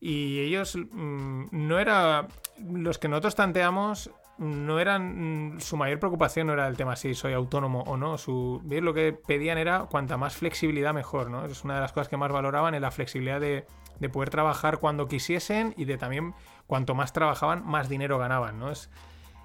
Y 0.00 0.40
ellos 0.40 0.76
mm, 0.76 1.46
no 1.50 1.78
era. 1.80 2.28
Los 2.70 2.98
que 2.98 3.08
nosotros 3.08 3.34
tanteamos 3.34 4.10
no 4.38 4.78
eran. 4.78 5.54
Mm, 5.54 5.60
su 5.60 5.76
mayor 5.76 5.98
preocupación 5.98 6.46
no 6.46 6.52
era 6.52 6.68
el 6.68 6.76
tema 6.76 6.94
si 6.94 7.14
soy 7.14 7.32
autónomo 7.32 7.82
o 7.88 7.96
no. 7.96 8.18
Su, 8.18 8.62
lo 8.64 8.94
que 8.94 9.12
pedían 9.12 9.58
era 9.58 9.80
cuanta 9.90 10.16
más 10.16 10.36
flexibilidad 10.36 10.94
mejor, 10.94 11.28
¿no? 11.28 11.44
Es 11.44 11.64
una 11.64 11.74
de 11.74 11.80
las 11.80 11.92
cosas 11.92 12.08
que 12.08 12.16
más 12.16 12.30
valoraban 12.30 12.76
en 12.76 12.82
la 12.82 12.92
flexibilidad 12.92 13.40
de, 13.40 13.66
de 14.00 14.08
poder 14.08 14.30
trabajar 14.30 14.78
cuando 14.78 15.08
quisiesen 15.08 15.74
y 15.76 15.84
de 15.84 15.98
también 15.98 16.34
cuanto 16.66 16.94
más 16.94 17.12
trabajaban, 17.12 17.64
más 17.66 17.88
dinero 17.88 18.18
ganaban, 18.18 18.58
¿no? 18.58 18.70
Es, 18.70 18.90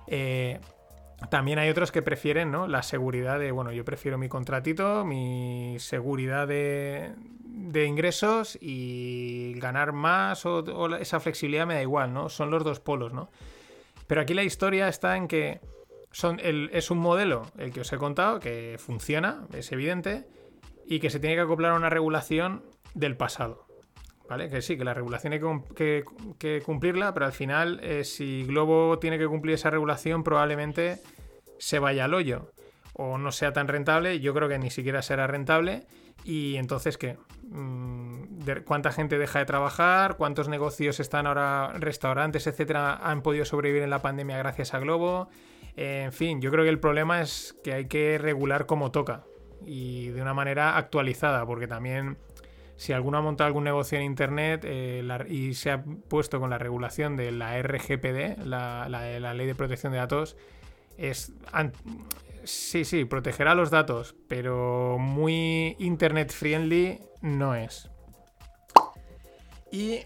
eh, 0.08 0.60
también 1.30 1.60
hay 1.60 1.70
otros 1.70 1.92
que 1.92 2.02
prefieren, 2.02 2.52
¿no? 2.52 2.68
La 2.68 2.84
seguridad 2.84 3.40
de, 3.40 3.52
bueno, 3.52 3.72
yo 3.72 3.86
prefiero 3.86 4.18
mi 4.18 4.28
contratito, 4.28 5.06
mi 5.06 5.76
seguridad 5.80 6.48
de, 6.48 7.14
de 7.44 7.86
ingresos 7.86 8.58
y 8.60 9.54
ganar 9.58 9.92
más 9.92 10.46
o, 10.46 10.96
esa 10.96 11.20
flexibilidad 11.20 11.68
me 11.68 11.76
da 11.76 11.82
igual, 11.82 12.14
¿no? 12.14 12.30
Son 12.30 12.50
los 12.50 12.64
dos 12.64 12.80
polos, 12.80 13.14
¿no? 13.14 13.30
Pero 14.08 14.22
aquí 14.22 14.34
la 14.34 14.44
historia 14.44 14.88
está 14.88 15.16
en 15.16 15.28
que 15.28 15.62
son 16.12 16.40
es 16.42 16.92
un 16.92 16.98
modelo, 16.98 17.44
el 17.58 17.72
que 17.72 17.82
os 17.82 17.94
he 17.94 17.98
contado, 17.98 18.40
que 18.40 18.78
funciona, 18.80 19.48
es 19.54 19.72
evidente, 19.72 20.28
y 20.86 21.00
que 21.00 21.10
se 21.10 21.20
tiene 21.20 21.36
que 21.36 21.42
acoplar 21.44 21.72
a 21.72 21.76
una 21.76 21.90
regulación 21.90 22.64
del 22.94 23.16
pasado. 23.16 23.66
Que 24.38 24.62
sí, 24.62 24.78
que 24.78 24.84
la 24.84 24.94
regulación 24.94 25.34
hay 25.34 25.42
que, 25.76 26.62
cumplirla, 26.66 27.14
pero 27.14 27.26
al 27.26 27.34
final, 27.34 27.80
eh, 27.84 28.04
si 28.04 28.44
Globo 28.44 28.98
tiene 29.00 29.18
que 29.18 29.28
cumplir 29.28 29.56
esa 29.56 29.70
regulación, 29.70 30.24
probablemente 30.24 31.00
se 31.60 31.80
vaya 31.80 32.06
al 32.06 32.14
hoyo. 32.14 32.52
O 32.94 33.18
no 33.18 33.32
sea 33.32 33.54
tan 33.54 33.68
rentable, 33.68 34.20
yo 34.20 34.34
creo 34.34 34.48
que 34.48 34.60
ni 34.60 34.70
siquiera 34.70 35.02
será 35.02 35.28
rentable. 35.28 35.86
Y 36.24 36.56
entonces, 36.58 36.98
¿qué? 36.98 37.18
Mm, 37.50 38.42
¿Cuánta 38.66 38.92
gente 38.92 39.18
deja 39.18 39.40
de 39.40 39.46
trabajar? 39.46 40.18
¿Cuántos 40.18 40.48
negocios 40.48 41.00
están 41.00 41.28
ahora, 41.28 41.74
restaurantes, 41.80 42.48
etcétera, 42.48 42.96
han 42.96 43.22
podido 43.22 43.46
sobrevivir 43.46 43.84
en 43.84 43.90
la 43.90 44.02
pandemia 44.02 44.38
gracias 44.38 44.74
a 44.74 44.80
Globo? 44.80 45.30
Eh, 45.76 46.04
en 46.06 46.14
fin, 46.14 46.42
yo 46.42 46.52
creo 46.52 46.64
que 46.64 46.70
el 46.70 46.80
problema 46.80 47.22
es 47.22 47.56
que 47.64 47.74
hay 47.74 47.88
que 47.88 48.18
regular 48.18 48.66
como 48.66 48.92
toca 48.92 49.24
y 49.66 50.10
de 50.10 50.22
una 50.22 50.34
manera 50.34 50.78
actualizada, 50.78 51.46
porque 51.46 51.68
también 51.68 52.18
si 52.82 52.94
alguno 52.94 53.20
ha 53.20 53.22
montado 53.22 53.46
algún 53.46 53.64
negocio 53.64 54.00
en 54.00 54.06
Internet 54.06 54.64
eh, 54.66 55.06
y 55.30 55.54
se 55.54 55.70
ha 55.70 55.84
puesto 55.84 56.40
con 56.40 56.50
la 56.50 56.58
regulación 56.58 57.16
de 57.16 57.32
la 57.32 57.62
RGPD, 57.62 58.44
la, 58.44 59.34
Ley 59.36 59.46
de 59.46 59.54
Protección 59.54 59.92
de 59.92 60.00
Datos, 60.00 60.36
es... 60.98 61.32
Sí, 62.44 62.84
sí, 62.84 63.06
protegerá 63.06 63.54
los 63.54 63.70
datos, 63.70 64.16
pero 64.28 64.98
muy 64.98 65.76
Internet 65.78 66.32
friendly 66.32 67.00
no 67.22 67.54
es. 67.54 67.88
Y 69.72 70.00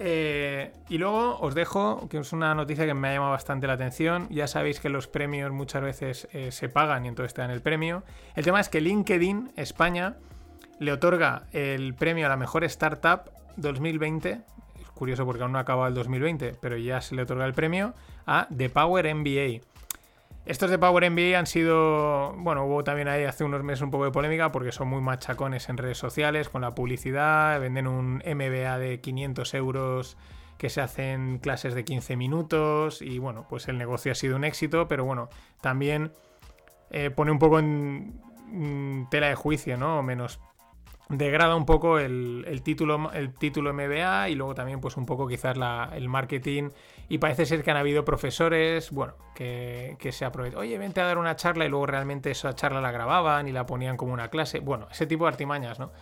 eh, 0.00 0.72
y 0.88 0.98
luego 0.98 1.38
os 1.38 1.54
dejo, 1.54 2.08
que 2.08 2.18
es 2.18 2.32
una 2.32 2.56
noticia 2.56 2.86
que 2.86 2.94
me 2.94 3.10
ha 3.10 3.12
llamado 3.12 3.30
bastante 3.30 3.68
la 3.68 3.74
atención. 3.74 4.26
Ya 4.30 4.48
sabéis 4.48 4.80
que 4.80 4.88
los 4.88 5.06
premios 5.06 5.52
muchas 5.52 5.80
veces 5.80 6.28
eh, 6.32 6.50
se 6.50 6.68
pagan 6.68 7.04
y 7.04 7.08
entonces 7.08 7.34
te 7.34 7.42
dan 7.42 7.52
el 7.52 7.62
premio. 7.62 8.02
El 8.34 8.42
tema 8.42 8.58
es 8.58 8.68
que 8.68 8.80
LinkedIn 8.80 9.52
España 9.54 10.16
le 10.78 10.92
otorga 10.92 11.44
el 11.52 11.94
premio 11.94 12.26
a 12.26 12.28
la 12.28 12.36
mejor 12.36 12.64
startup 12.64 13.30
2020. 13.56 14.40
Es 14.80 14.90
curioso 14.94 15.24
porque 15.24 15.42
aún 15.42 15.52
no 15.52 15.58
ha 15.58 15.62
acabado 15.62 15.88
el 15.88 15.94
2020, 15.94 16.56
pero 16.60 16.76
ya 16.76 17.00
se 17.00 17.14
le 17.14 17.22
otorga 17.22 17.44
el 17.44 17.54
premio 17.54 17.94
a 18.26 18.48
The 18.56 18.68
Power 18.70 19.12
MBA. 19.14 19.60
Estos 20.46 20.70
de 20.70 20.78
Power 20.78 21.10
MBA 21.10 21.38
han 21.38 21.46
sido, 21.46 22.34
bueno, 22.36 22.66
hubo 22.66 22.84
también 22.84 23.08
ahí 23.08 23.24
hace 23.24 23.44
unos 23.44 23.62
meses 23.62 23.80
un 23.80 23.90
poco 23.90 24.04
de 24.04 24.10
polémica 24.10 24.52
porque 24.52 24.72
son 24.72 24.88
muy 24.88 25.00
machacones 25.00 25.70
en 25.70 25.78
redes 25.78 25.96
sociales 25.96 26.50
con 26.50 26.60
la 26.60 26.74
publicidad, 26.74 27.58
venden 27.60 27.86
un 27.86 28.16
MBA 28.16 28.78
de 28.78 29.00
500 29.00 29.54
euros 29.54 30.18
que 30.58 30.68
se 30.68 30.82
hacen 30.82 31.38
clases 31.38 31.74
de 31.74 31.84
15 31.84 32.16
minutos 32.16 33.00
y 33.00 33.18
bueno, 33.18 33.46
pues 33.48 33.68
el 33.68 33.78
negocio 33.78 34.12
ha 34.12 34.14
sido 34.14 34.36
un 34.36 34.44
éxito, 34.44 34.86
pero 34.86 35.04
bueno, 35.06 35.30
también 35.62 36.12
eh, 36.90 37.10
pone 37.10 37.32
un 37.32 37.38
poco 37.38 37.58
en 37.58 38.20
mm, 38.48 39.08
tela 39.08 39.28
de 39.28 39.36
juicio, 39.36 39.78
¿no? 39.78 40.02
Menos 40.02 40.40
degrada 41.18 41.56
un 41.56 41.66
poco 41.66 41.98
el, 41.98 42.60
título, 42.62 43.12
el 43.12 43.34
título 43.34 43.72
MBA 43.72 44.28
y 44.30 44.34
luego 44.34 44.54
también 44.54 44.80
pues 44.80 44.96
un 44.96 45.06
poco 45.06 45.26
quizás 45.26 45.56
el 45.94 46.08
marketing 46.08 46.70
y 47.08 47.18
parece 47.18 47.46
ser 47.46 47.62
que 47.62 47.70
han 47.70 47.76
habido 47.76 48.04
profesores, 48.04 48.90
bueno, 48.90 49.14
que, 49.34 49.96
se 50.10 50.24
aprovechan, 50.24 50.60
oye, 50.60 50.78
vente 50.78 51.00
a 51.00 51.04
dar 51.04 51.18
una 51.18 51.36
charla 51.36 51.66
y 51.66 51.68
luego 51.68 51.86
realmente 51.86 52.30
esa 52.30 52.54
charla 52.54 52.80
la 52.80 52.92
grababan 52.92 53.48
y 53.48 53.52
la 53.52 53.66
ponían 53.66 53.96
como 53.96 54.12
una 54.12 54.28
clase, 54.28 54.60
bueno, 54.60 54.88
ese 54.90 55.06
tipo 55.06 55.24
de 55.24 55.28
artimañas, 55.28 55.78
¿no? 55.78 55.92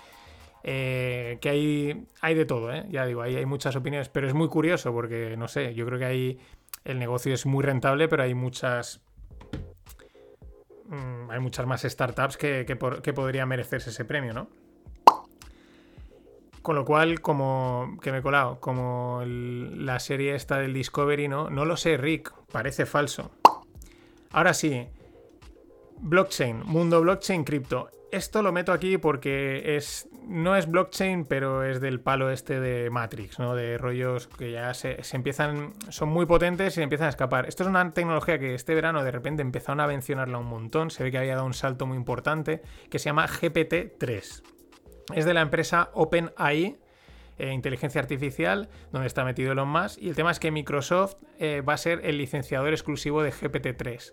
Eh, 0.64 1.38
que 1.40 1.48
hay, 1.48 2.06
hay 2.20 2.34
de 2.34 2.44
todo, 2.44 2.72
¿eh? 2.72 2.86
ya 2.88 3.04
digo, 3.04 3.22
hay, 3.22 3.44
muchas 3.46 3.74
opiniones, 3.74 4.08
pero 4.08 4.28
es 4.28 4.34
muy 4.34 4.48
curioso 4.48 4.92
porque, 4.92 5.36
no 5.36 5.48
sé, 5.48 5.74
yo 5.74 5.84
creo 5.86 5.98
que 5.98 6.04
ahí 6.04 6.38
el 6.84 6.98
negocio 7.00 7.34
es 7.34 7.46
muy 7.46 7.64
rentable, 7.64 8.06
pero 8.06 8.22
hay 8.22 8.34
muchas 8.34 9.00
mm, 10.86 11.30
hay 11.30 11.40
muchas 11.40 11.66
más 11.66 11.82
startups 11.82 12.36
que, 12.36 12.64
que 12.64 13.12
podrían 13.12 13.48
merecerse 13.48 13.90
ese 13.90 14.04
premio, 14.04 14.32
¿no? 14.32 14.61
Con 16.62 16.76
lo 16.76 16.84
cual, 16.84 17.20
como 17.20 17.98
que 18.00 18.12
me 18.12 18.18
he 18.18 18.22
colado, 18.22 18.60
como 18.60 19.22
la 19.26 19.98
serie 19.98 20.34
esta 20.36 20.58
del 20.58 20.72
Discovery, 20.72 21.26
¿no? 21.26 21.50
No 21.50 21.64
lo 21.64 21.76
sé, 21.76 21.96
Rick, 21.96 22.32
parece 22.52 22.86
falso. 22.86 23.32
Ahora 24.30 24.54
sí, 24.54 24.86
blockchain, 26.00 26.62
mundo 26.64 27.00
blockchain, 27.00 27.44
cripto. 27.44 27.90
Esto 28.12 28.42
lo 28.42 28.52
meto 28.52 28.72
aquí 28.72 28.98
porque 28.98 29.76
es 29.76 30.08
no 30.28 30.56
es 30.56 30.70
blockchain, 30.70 31.24
pero 31.24 31.64
es 31.64 31.80
del 31.80 32.00
palo 32.00 32.30
este 32.30 32.60
de 32.60 32.90
Matrix, 32.90 33.38
¿no? 33.38 33.54
De 33.54 33.78
rollos 33.78 34.28
que 34.28 34.52
ya 34.52 34.72
se, 34.74 35.00
empiezan, 35.12 35.72
son 35.88 36.10
muy 36.10 36.26
potentes 36.26 36.76
y 36.78 36.82
empiezan 36.82 37.06
a 37.06 37.10
escapar. 37.10 37.46
Esto 37.48 37.64
es 37.64 37.68
una 37.68 37.92
tecnología 37.92 38.38
que 38.38 38.54
este 38.54 38.74
verano 38.74 39.02
de 39.02 39.10
repente 39.10 39.42
empezaron 39.42 39.80
a 39.80 39.86
mencionarla 39.86 40.38
un 40.38 40.46
montón, 40.46 40.90
se 40.90 41.02
ve 41.02 41.10
que 41.10 41.18
había 41.18 41.34
dado 41.34 41.46
un 41.46 41.54
salto 41.54 41.86
muy 41.86 41.96
importante, 41.96 42.62
que 42.90 42.98
se 42.98 43.06
llama 43.06 43.26
GPT-3 43.26 44.42
es 45.14 45.24
de 45.24 45.34
la 45.34 45.40
empresa 45.40 45.90
OpenAI, 45.94 46.78
eh, 47.38 47.52
inteligencia 47.52 48.00
artificial, 48.00 48.68
donde 48.92 49.06
está 49.06 49.24
metido 49.24 49.52
Elon 49.52 49.68
Musk. 49.68 50.00
Y 50.00 50.08
el 50.08 50.14
tema 50.14 50.30
es 50.30 50.38
que 50.38 50.50
Microsoft 50.50 51.16
eh, 51.38 51.60
va 51.60 51.74
a 51.74 51.78
ser 51.78 52.00
el 52.04 52.18
licenciador 52.18 52.72
exclusivo 52.72 53.22
de 53.22 53.32
GPT-3. 53.32 54.12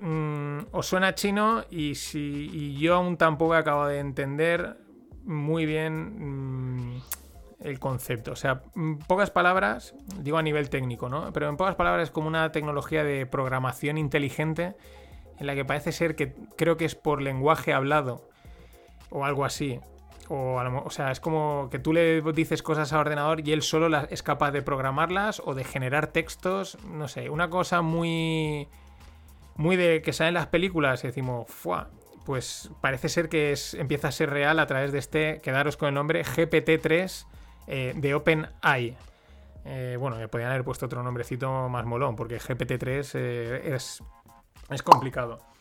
Mm, 0.00 0.66
os 0.72 0.86
suena 0.86 1.14
chino 1.14 1.64
y, 1.70 1.94
si, 1.94 2.76
yo 2.76 2.96
aún 2.96 3.16
tampoco 3.16 3.54
he 3.54 3.58
acabado 3.58 3.88
de 3.88 4.00
entender 4.00 4.76
muy 5.24 5.64
bien 5.64 6.96
mm, 6.96 7.02
el 7.60 7.78
concepto. 7.78 8.32
O 8.32 8.36
sea, 8.36 8.62
en 8.76 8.98
pocas 8.98 9.30
palabras, 9.30 9.94
digo 10.18 10.36
a 10.38 10.42
nivel 10.42 10.68
técnico, 10.68 11.08
¿no? 11.08 11.32
Pero 11.32 11.48
en 11.48 11.56
pocas 11.56 11.76
palabras 11.76 12.08
es 12.08 12.10
como 12.10 12.28
una 12.28 12.52
tecnología 12.52 13.04
de 13.04 13.24
programación 13.26 13.96
inteligente 13.96 14.74
en 15.38 15.46
la 15.46 15.54
que 15.54 15.64
parece 15.64 15.92
ser 15.92 16.14
que 16.14 16.34
creo 16.56 16.76
que 16.76 16.84
es 16.84 16.94
por 16.94 17.22
lenguaje 17.22 17.72
hablado 17.72 18.28
o 19.12 19.24
algo 19.24 19.44
así. 19.44 19.80
O, 20.28 20.90
sea, 20.90 21.10
es 21.10 21.20
como 21.20 21.68
que 21.70 21.78
tú 21.78 21.92
le 21.92 22.22
dices 22.32 22.62
cosas 22.62 22.92
al 22.92 23.00
ordenador 23.00 23.46
y 23.46 23.52
él 23.52 23.60
solo 23.60 23.94
es 24.08 24.22
capaz 24.22 24.50
de 24.50 24.62
programarlas 24.62 25.42
o 25.44 25.54
de 25.54 25.62
generar 25.62 26.06
textos. 26.06 26.78
No 26.86 27.06
sé, 27.08 27.28
una 27.28 27.50
cosa 27.50 27.82
muy. 27.82 28.68
Muy 29.56 29.76
de 29.76 30.00
que 30.00 30.14
salen 30.14 30.32
las 30.32 30.46
películas 30.46 31.04
y 31.04 31.08
decimos, 31.08 31.46
¡fua! 31.48 31.90
Pues 32.24 32.70
parece 32.80 33.10
ser 33.10 33.28
que 33.28 33.52
es, 33.52 33.74
empieza 33.74 34.08
a 34.08 34.12
ser 34.12 34.30
real 34.30 34.58
a 34.58 34.66
través 34.66 34.92
de 34.92 34.98
este, 34.98 35.40
quedaros 35.42 35.76
con 35.76 35.88
el 35.88 35.94
nombre 35.94 36.24
GPT-3 36.24 37.26
eh, 37.66 37.92
de 37.94 38.14
OpenAI. 38.14 38.96
Eh, 39.66 39.96
bueno, 40.00 40.16
me 40.16 40.28
podrían 40.28 40.50
haber 40.50 40.64
puesto 40.64 40.86
otro 40.86 41.02
nombrecito 41.02 41.68
más 41.68 41.84
molón, 41.84 42.16
porque 42.16 42.38
GPT-3 42.38 43.10
eh, 43.14 43.74
es, 43.74 44.02
es 44.70 44.82
complicado. 44.82 45.51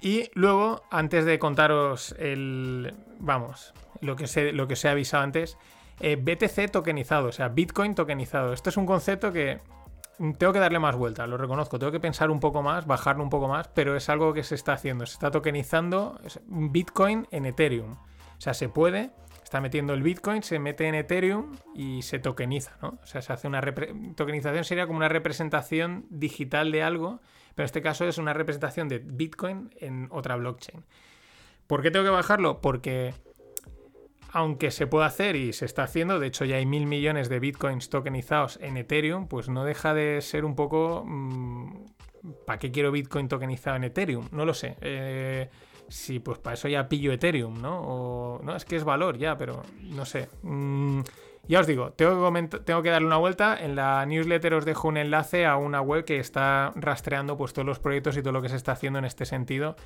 Y 0.00 0.30
luego, 0.34 0.82
antes 0.90 1.24
de 1.24 1.38
contaros 1.38 2.14
el. 2.18 2.94
Vamos, 3.18 3.72
lo 4.00 4.16
que, 4.16 4.26
se, 4.26 4.52
lo 4.52 4.66
que 4.66 4.74
os 4.74 4.84
he 4.84 4.88
avisado 4.88 5.22
antes. 5.22 5.56
eh, 6.00 6.16
BTC 6.16 6.70
tokenizado, 6.70 7.28
o 7.28 7.32
sea, 7.32 7.48
Bitcoin 7.48 7.94
tokenizado. 7.94 8.52
Esto 8.52 8.70
es 8.70 8.76
un 8.76 8.86
concepto 8.86 9.32
que 9.32 9.60
tengo 10.38 10.52
que 10.52 10.58
darle 10.58 10.78
más 10.78 10.96
vuelta, 10.96 11.26
lo 11.26 11.36
reconozco. 11.36 11.78
Tengo 11.78 11.92
que 11.92 12.00
pensar 12.00 12.30
un 12.30 12.40
poco 12.40 12.62
más, 12.62 12.86
bajarlo 12.86 13.22
un 13.22 13.30
poco 13.30 13.48
más, 13.48 13.68
pero 13.68 13.96
es 13.96 14.08
algo 14.08 14.32
que 14.32 14.42
se 14.42 14.54
está 14.54 14.74
haciendo. 14.74 15.06
Se 15.06 15.14
está 15.14 15.30
tokenizando 15.30 16.20
Bitcoin 16.46 17.26
en 17.30 17.46
Ethereum. 17.46 17.92
O 17.92 18.40
sea, 18.40 18.54
se 18.54 18.68
puede, 18.68 19.10
está 19.42 19.60
metiendo 19.60 19.94
el 19.94 20.02
Bitcoin, 20.02 20.42
se 20.42 20.58
mete 20.58 20.86
en 20.88 20.94
Ethereum 20.94 21.56
y 21.74 22.02
se 22.02 22.18
tokeniza, 22.18 22.76
¿no? 22.82 22.98
O 23.02 23.06
sea, 23.06 23.22
se 23.22 23.32
hace 23.32 23.48
una 23.48 23.62
tokenización 24.14 24.64
sería 24.64 24.86
como 24.86 24.98
una 24.98 25.08
representación 25.08 26.06
digital 26.10 26.72
de 26.72 26.82
algo, 26.82 27.20
pero 27.56 27.64
este 27.64 27.82
caso 27.82 28.04
es 28.04 28.18
una 28.18 28.34
representación 28.34 28.86
de 28.86 28.98
Bitcoin 28.98 29.70
en 29.80 30.06
otra 30.12 30.36
blockchain. 30.36 30.84
¿Por 31.66 31.82
qué 31.82 31.90
tengo 31.90 32.04
que 32.04 32.10
bajarlo? 32.12 32.60
Porque 32.60 33.14
aunque 34.30 34.70
se 34.70 34.86
puede 34.86 35.06
hacer 35.06 35.34
y 35.34 35.54
se 35.54 35.64
está 35.64 35.84
haciendo, 35.84 36.20
de 36.20 36.26
hecho 36.26 36.44
ya 36.44 36.56
hay 36.56 36.66
mil 36.66 36.86
millones 36.86 37.30
de 37.30 37.40
bitcoins 37.40 37.88
tokenizados 37.88 38.58
en 38.60 38.76
Ethereum, 38.76 39.26
pues 39.26 39.48
no 39.48 39.64
deja 39.64 39.94
de 39.94 40.20
ser 40.20 40.44
un 40.44 40.54
poco... 40.54 41.04
¿Para 42.44 42.58
qué 42.58 42.70
quiero 42.70 42.92
bitcoin 42.92 43.28
tokenizado 43.28 43.76
en 43.76 43.84
Ethereum? 43.84 44.28
No 44.32 44.44
lo 44.44 44.52
sé. 44.52 44.76
Eh, 44.82 45.48
sí, 45.88 46.18
pues 46.18 46.38
para 46.38 46.54
eso 46.54 46.68
ya 46.68 46.88
pillo 46.88 47.12
Ethereum, 47.12 47.62
¿no? 47.62 47.80
O, 47.80 48.42
no, 48.42 48.54
es 48.54 48.66
que 48.66 48.76
es 48.76 48.84
valor 48.84 49.16
ya, 49.16 49.38
pero 49.38 49.62
no 49.80 50.04
sé. 50.04 50.28
Mm, 50.42 51.00
ya 51.48 51.60
os 51.60 51.66
digo, 51.66 51.92
tengo 51.92 52.82
que, 52.82 52.90
darle 52.90 53.06
una 53.06 53.16
vuelta. 53.16 53.56
En 53.60 53.76
la 53.76 54.04
newsletter 54.06 54.54
os 54.54 54.64
dejo 54.64 54.88
un 54.88 54.96
enlace 54.96 55.46
a 55.46 55.56
una 55.56 55.80
web 55.80 56.04
que 56.04 56.18
está 56.18 56.72
rastreando 56.74 57.36
pues, 57.36 57.52
todos 57.52 57.66
los 57.66 57.78
proyectos 57.78 58.16
y 58.16 58.22
todo 58.22 58.32
lo 58.32 58.42
que 58.42 58.48
se 58.48 58.56
está 58.56 58.72
haciendo 58.72 58.98
en 58.98 59.04
este 59.04 59.26
sentido, 59.26 59.76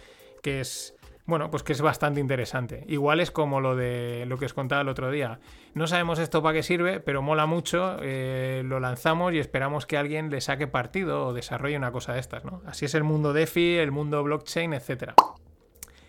que 0.43 0.61
es 0.61 0.97
bueno, 1.27 1.51
pues 1.51 1.63
que 1.63 1.73
es 1.73 1.81
bastante 1.81 2.19
interesante. 2.19 2.85
Igual 2.89 3.21
es 3.21 3.31
como 3.31 3.61
lo 3.61 3.77
de 3.77 4.25
lo 4.27 4.37
que 4.37 4.47
os 4.47 4.55
contaba 4.55 4.83
el 4.83 4.89
otro 4.89 5.11
día. 5.11 5.39
No 5.75 5.87
sabemos 5.87 6.19
esto 6.19 6.43
para 6.43 6.55
qué 6.55 6.63
sirve, 6.63 6.99
pero 6.99 7.23
mola 7.23 7.47
mucho. 7.47 7.99
eh, 8.03 8.63
lo 8.65 8.81
lanzamos 8.81 9.33
y 9.33 9.39
esperamos 9.39 9.87
que 9.87 9.97
alguien 9.97 10.31
le 10.31 10.41
saque 10.41 10.67
partido 10.67 11.27
o 11.27 11.33
desarrolle 11.33 11.77
una 11.77 11.93
cosa 11.93 12.15
de 12.15 12.21
estas, 12.21 12.45
¿no? 12.45 12.63
Así 12.67 12.85
es 12.85 12.95
el 12.95 13.05
mundo 13.05 13.33
DeFi, 13.33 13.77
el 13.77 13.93
mundo 13.93 14.25
blockchain, 14.25 14.73
etcétera. 14.73 15.15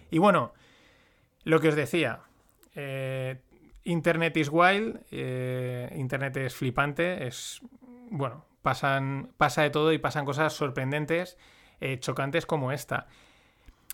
Y 0.10 0.18
bueno, 0.18 0.54
lo 1.44 1.60
que 1.60 1.70
os 1.70 1.76
decía. 1.76 2.22
eh, 2.74 3.42
Internet 3.84 4.38
is 4.38 4.50
wild. 4.52 5.00
eh, 5.12 5.94
Internet 5.98 6.38
es 6.38 6.56
flipante. 6.56 7.28
Es. 7.28 7.62
Bueno, 8.10 8.46
pasan, 8.62 9.32
pasa 9.38 9.64
de 9.64 9.70
todo 9.70 9.94
y 9.94 9.98
pasan 9.98 10.26
cosas 10.26 10.54
sorprendentes, 10.54 11.38
eh, 11.80 12.00
chocantes 12.00 12.46
como 12.46 12.72
esta. 12.72 13.08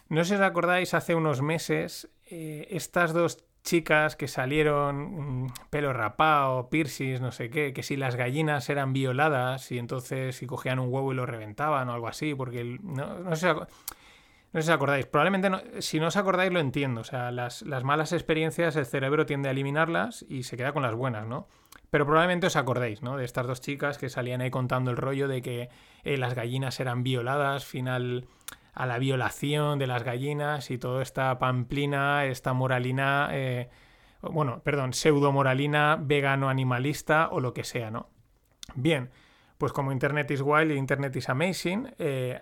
No 0.09 0.23
sé 0.23 0.29
si 0.29 0.35
os 0.35 0.41
acordáis, 0.41 0.93
hace 0.93 1.15
unos 1.15 1.41
meses, 1.41 2.09
eh, 2.29 2.67
estas 2.71 3.13
dos 3.13 3.43
chicas 3.63 4.15
que 4.15 4.29
salieron 4.29 5.43
mm, 5.43 5.53
pelo 5.69 5.91
rapado, 5.91 6.69
piercings, 6.69 7.19
no 7.19 7.31
sé 7.33 7.49
qué, 7.49 7.73
que 7.73 7.83
si 7.83 7.97
las 7.97 8.15
gallinas 8.15 8.69
eran 8.69 8.93
violadas 8.93 9.71
y 9.71 9.77
entonces 9.77 10.37
si 10.37 10.47
cogían 10.47 10.79
un 10.79 10.91
huevo 10.91 11.11
y 11.11 11.15
lo 11.15 11.25
reventaban 11.25 11.89
o 11.89 11.93
algo 11.93 12.07
así, 12.07 12.33
porque 12.33 12.79
no, 12.81 13.19
no 13.19 13.35
sé 13.35 13.53
no 14.53 14.61
sé 14.61 14.65
si 14.67 14.71
os 14.71 14.75
acordáis. 14.75 15.05
Probablemente 15.05 15.49
no- 15.49 15.61
si 15.79 15.99
no 15.99 16.07
os 16.07 16.17
acordáis 16.17 16.51
lo 16.51 16.59
entiendo. 16.59 17.01
O 17.01 17.03
sea, 17.03 17.31
las, 17.31 17.61
las 17.63 17.83
malas 17.83 18.13
experiencias 18.13 18.75
el 18.75 18.85
cerebro 18.85 19.25
tiende 19.25 19.49
a 19.49 19.51
eliminarlas 19.51 20.25
y 20.29 20.43
se 20.43 20.57
queda 20.57 20.71
con 20.73 20.83
las 20.83 20.95
buenas, 20.95 21.27
¿no? 21.27 21.47
Pero 21.89 22.05
probablemente 22.05 22.47
os 22.47 22.55
acordéis, 22.55 23.01
¿no? 23.01 23.17
De 23.17 23.23
estas 23.25 23.47
dos 23.47 23.61
chicas 23.61 23.97
que 23.97 24.09
salían 24.09 24.41
ahí 24.41 24.49
contando 24.49 24.91
el 24.91 24.97
rollo 24.97 25.27
de 25.27 25.41
que 25.41 25.69
eh, 26.03 26.17
las 26.17 26.33
gallinas 26.33 26.79
eran 26.79 27.03
violadas, 27.03 27.65
final 27.65 28.27
a 28.73 28.85
la 28.85 28.99
violación 28.99 29.79
de 29.79 29.87
las 29.87 30.03
gallinas 30.03 30.69
y 30.69 30.77
toda 30.77 31.01
esta 31.01 31.39
pamplina, 31.39 32.25
esta 32.25 32.53
moralina, 32.53 33.29
eh, 33.31 33.69
bueno, 34.21 34.61
perdón, 34.63 34.93
pseudo 34.93 35.31
moralina 35.31 35.97
vegano 35.99 36.49
animalista 36.49 37.29
o 37.31 37.39
lo 37.39 37.53
que 37.53 37.63
sea, 37.63 37.89
¿no? 37.89 38.09
Bien, 38.75 39.09
pues 39.57 39.71
como 39.73 39.91
Internet 39.91 40.29
is 40.31 40.41
wild 40.41 40.71
y 40.71 40.75
Internet 40.75 41.15
is 41.15 41.29
amazing, 41.29 41.87
eh, 41.97 42.39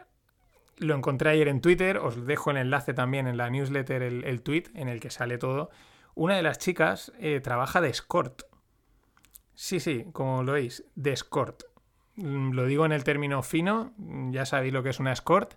lo 0.77 0.95
encontré 0.95 1.29
ayer 1.29 1.47
en 1.47 1.61
Twitter, 1.61 1.97
os 1.97 2.25
dejo 2.25 2.51
el 2.51 2.57
enlace 2.57 2.93
también 2.93 3.27
en 3.27 3.37
la 3.37 3.49
newsletter, 3.49 4.01
el, 4.01 4.41
tweet 4.41 4.65
en 4.73 4.89
el 4.89 4.99
que 4.99 5.09
sale 5.09 5.37
todo. 5.37 5.69
Una 6.13 6.35
de 6.35 6.43
las 6.43 6.57
chicas 6.59 7.11
eh, 7.19 7.39
trabaja 7.41 7.81
de 7.81 7.89
escort. 7.89 8.43
Sí, 9.53 9.79
sí, 9.79 10.05
como 10.11 10.43
lo 10.43 10.53
veis, 10.53 10.83
de 10.95 11.13
escort. 11.13 11.63
Mm, 12.15 12.51
Lo 12.51 12.65
digo 12.65 12.85
en 12.85 12.91
el 12.91 13.03
término 13.03 13.41
fino, 13.41 13.93
mm, 13.97 14.31
ya 14.31 14.45
sabéis 14.45 14.73
lo 14.73 14.83
que 14.83 14.89
es 14.89 14.99
una 14.99 15.13
escort. 15.13 15.53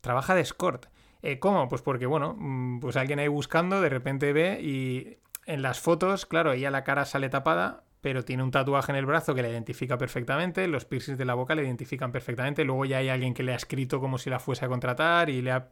Trabaja 0.00 0.34
de 0.34 0.42
escort. 0.42 0.86
Eh, 1.22 1.38
¿Cómo? 1.38 1.68
Pues 1.68 1.82
porque, 1.82 2.06
bueno, 2.06 2.36
mm, 2.38 2.80
pues 2.80 2.96
alguien 2.96 3.18
ahí 3.18 3.28
buscando 3.28 3.80
de 3.80 3.88
repente 3.88 4.32
ve 4.32 4.60
y 4.62 5.18
en 5.46 5.62
las 5.62 5.80
fotos, 5.80 6.26
claro, 6.26 6.52
ella 6.52 6.70
la 6.70 6.84
cara 6.84 7.04
sale 7.04 7.28
tapada, 7.30 7.84
pero 8.00 8.24
tiene 8.24 8.42
un 8.42 8.50
tatuaje 8.50 8.92
en 8.92 8.96
el 8.96 9.06
brazo 9.06 9.34
que 9.34 9.42
la 9.42 9.48
identifica 9.48 9.98
perfectamente, 9.98 10.66
los 10.68 10.84
piercings 10.84 11.18
de 11.18 11.24
la 11.24 11.34
boca 11.34 11.54
la 11.54 11.62
identifican 11.62 12.12
perfectamente, 12.12 12.64
luego 12.64 12.84
ya 12.84 12.98
hay 12.98 13.08
alguien 13.08 13.34
que 13.34 13.42
le 13.42 13.52
ha 13.52 13.56
escrito 13.56 14.00
como 14.00 14.18
si 14.18 14.30
la 14.30 14.38
fuese 14.38 14.64
a 14.64 14.68
contratar 14.68 15.30
y 15.30 15.42
le 15.42 15.52
ha... 15.52 15.68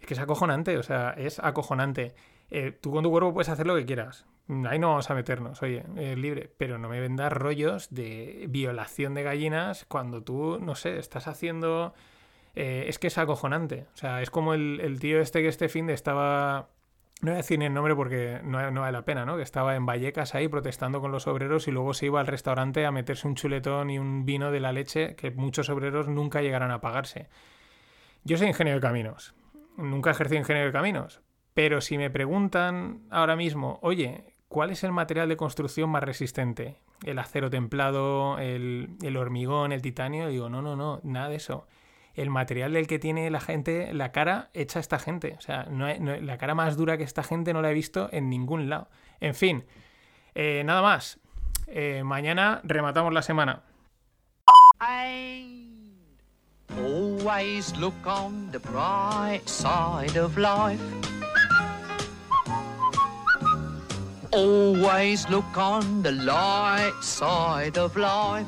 Es 0.00 0.06
que 0.06 0.14
es 0.14 0.20
acojonante, 0.20 0.78
o 0.78 0.82
sea, 0.82 1.10
es 1.16 1.38
acojonante. 1.38 2.14
Eh, 2.50 2.72
tú 2.80 2.92
con 2.92 3.02
tu 3.02 3.10
cuerpo 3.10 3.34
puedes 3.34 3.48
hacer 3.48 3.66
lo 3.66 3.74
que 3.74 3.84
quieras. 3.84 4.26
Ahí 4.68 4.78
no 4.78 4.90
vamos 4.90 5.10
a 5.10 5.14
meternos, 5.14 5.62
oye, 5.62 5.84
es 5.96 6.16
libre. 6.16 6.50
Pero 6.56 6.78
no 6.78 6.88
me 6.88 7.00
vendas 7.00 7.32
rollos 7.32 7.92
de 7.92 8.46
violación 8.48 9.14
de 9.14 9.24
gallinas 9.24 9.84
cuando 9.86 10.22
tú, 10.22 10.58
no 10.60 10.76
sé, 10.76 10.98
estás 10.98 11.26
haciendo... 11.26 11.94
eh, 12.54 12.84
es 12.88 12.98
que 12.98 13.08
es 13.08 13.18
acojonante. 13.18 13.86
O 13.94 13.96
sea, 13.96 14.22
es 14.22 14.30
como 14.30 14.54
el 14.54 14.98
tío 15.00 15.20
este 15.20 15.42
que 15.42 15.48
este 15.48 15.68
fin 15.68 15.86
de 15.86 15.94
estaba... 15.94 16.68
No 17.22 17.30
voy 17.30 17.34
a 17.34 17.36
decir 17.38 17.58
ni 17.58 17.64
el 17.64 17.72
nombre 17.72 17.94
porque 17.96 18.40
no, 18.44 18.70
no 18.70 18.82
vale 18.82 18.92
la 18.92 19.04
pena, 19.04 19.24
¿no? 19.24 19.36
Que 19.36 19.42
estaba 19.42 19.74
en 19.74 19.86
Vallecas 19.86 20.34
ahí 20.34 20.48
protestando 20.48 21.00
con 21.00 21.12
los 21.12 21.26
obreros 21.26 21.66
y 21.66 21.70
luego 21.70 21.94
se 21.94 22.06
iba 22.06 22.20
al 22.20 22.26
restaurante 22.26 22.84
a 22.84 22.92
meterse 22.92 23.26
un 23.26 23.34
chuletón 23.34 23.88
y 23.88 23.98
un 23.98 24.26
vino 24.26 24.50
de 24.50 24.60
la 24.60 24.72
leche 24.72 25.16
que 25.16 25.30
muchos 25.30 25.70
obreros 25.70 26.08
nunca 26.08 26.42
llegarán 26.42 26.70
a 26.70 26.82
pagarse. 26.82 27.28
Yo 28.24 28.36
soy 28.36 28.48
ingeniero 28.48 28.80
de 28.80 28.86
caminos. 28.86 29.34
Nunca 29.78 30.10
ejercí 30.10 30.36
ingeniero 30.36 30.66
de 30.66 30.72
caminos. 30.72 31.22
Pero 31.54 31.80
si 31.80 31.96
me 31.96 32.10
preguntan 32.10 33.00
ahora 33.08 33.34
mismo, 33.34 33.78
oye, 33.80 34.34
¿cuál 34.48 34.70
es 34.70 34.84
el 34.84 34.92
material 34.92 35.28
de 35.30 35.38
construcción 35.38 35.88
más 35.88 36.02
resistente? 36.02 36.76
¿El 37.02 37.18
acero 37.18 37.48
templado, 37.48 38.38
el, 38.38 38.90
el 39.02 39.16
hormigón, 39.16 39.72
el 39.72 39.80
titanio? 39.80 40.28
Digo, 40.28 40.50
no, 40.50 40.60
no, 40.60 40.76
no, 40.76 41.00
nada 41.02 41.30
de 41.30 41.36
eso. 41.36 41.66
El 42.16 42.30
material 42.30 42.72
del 42.72 42.86
que 42.88 42.98
tiene 42.98 43.30
la 43.30 43.40
gente, 43.40 43.92
la 43.92 44.10
cara 44.10 44.48
hecha 44.54 44.80
esta 44.80 44.98
gente. 44.98 45.36
O 45.38 45.40
sea, 45.40 45.64
no 45.70 45.84
hay- 45.84 46.00
no- 46.00 46.16
la 46.16 46.38
cara 46.38 46.54
más 46.54 46.76
dura 46.76 46.96
que 46.96 47.04
esta 47.04 47.22
gente 47.22 47.52
no 47.52 47.60
la 47.62 47.70
he 47.70 47.74
visto 47.74 48.08
en 48.10 48.28
ningún 48.30 48.68
lado. 48.70 48.88
En 49.20 49.34
fin, 49.34 49.64
eh, 50.34 50.62
nada 50.64 50.82
más. 50.82 51.20
Eh, 51.68 52.02
mañana 52.04 52.60
rematamos 52.64 53.12
la 53.12 53.22
semana. 53.22 53.62
Always 56.78 57.76
look 57.78 57.94
on 58.06 58.50
the 58.50 58.58
bright 58.58 59.46
side 59.46 60.18
of 60.18 60.36
life. 60.36 60.80
Always 64.32 65.28
look 65.30 65.56
on 65.56 66.02
the 66.02 66.12
light 66.12 66.94
side 67.02 67.78
of 67.78 67.96
life. 67.96 68.46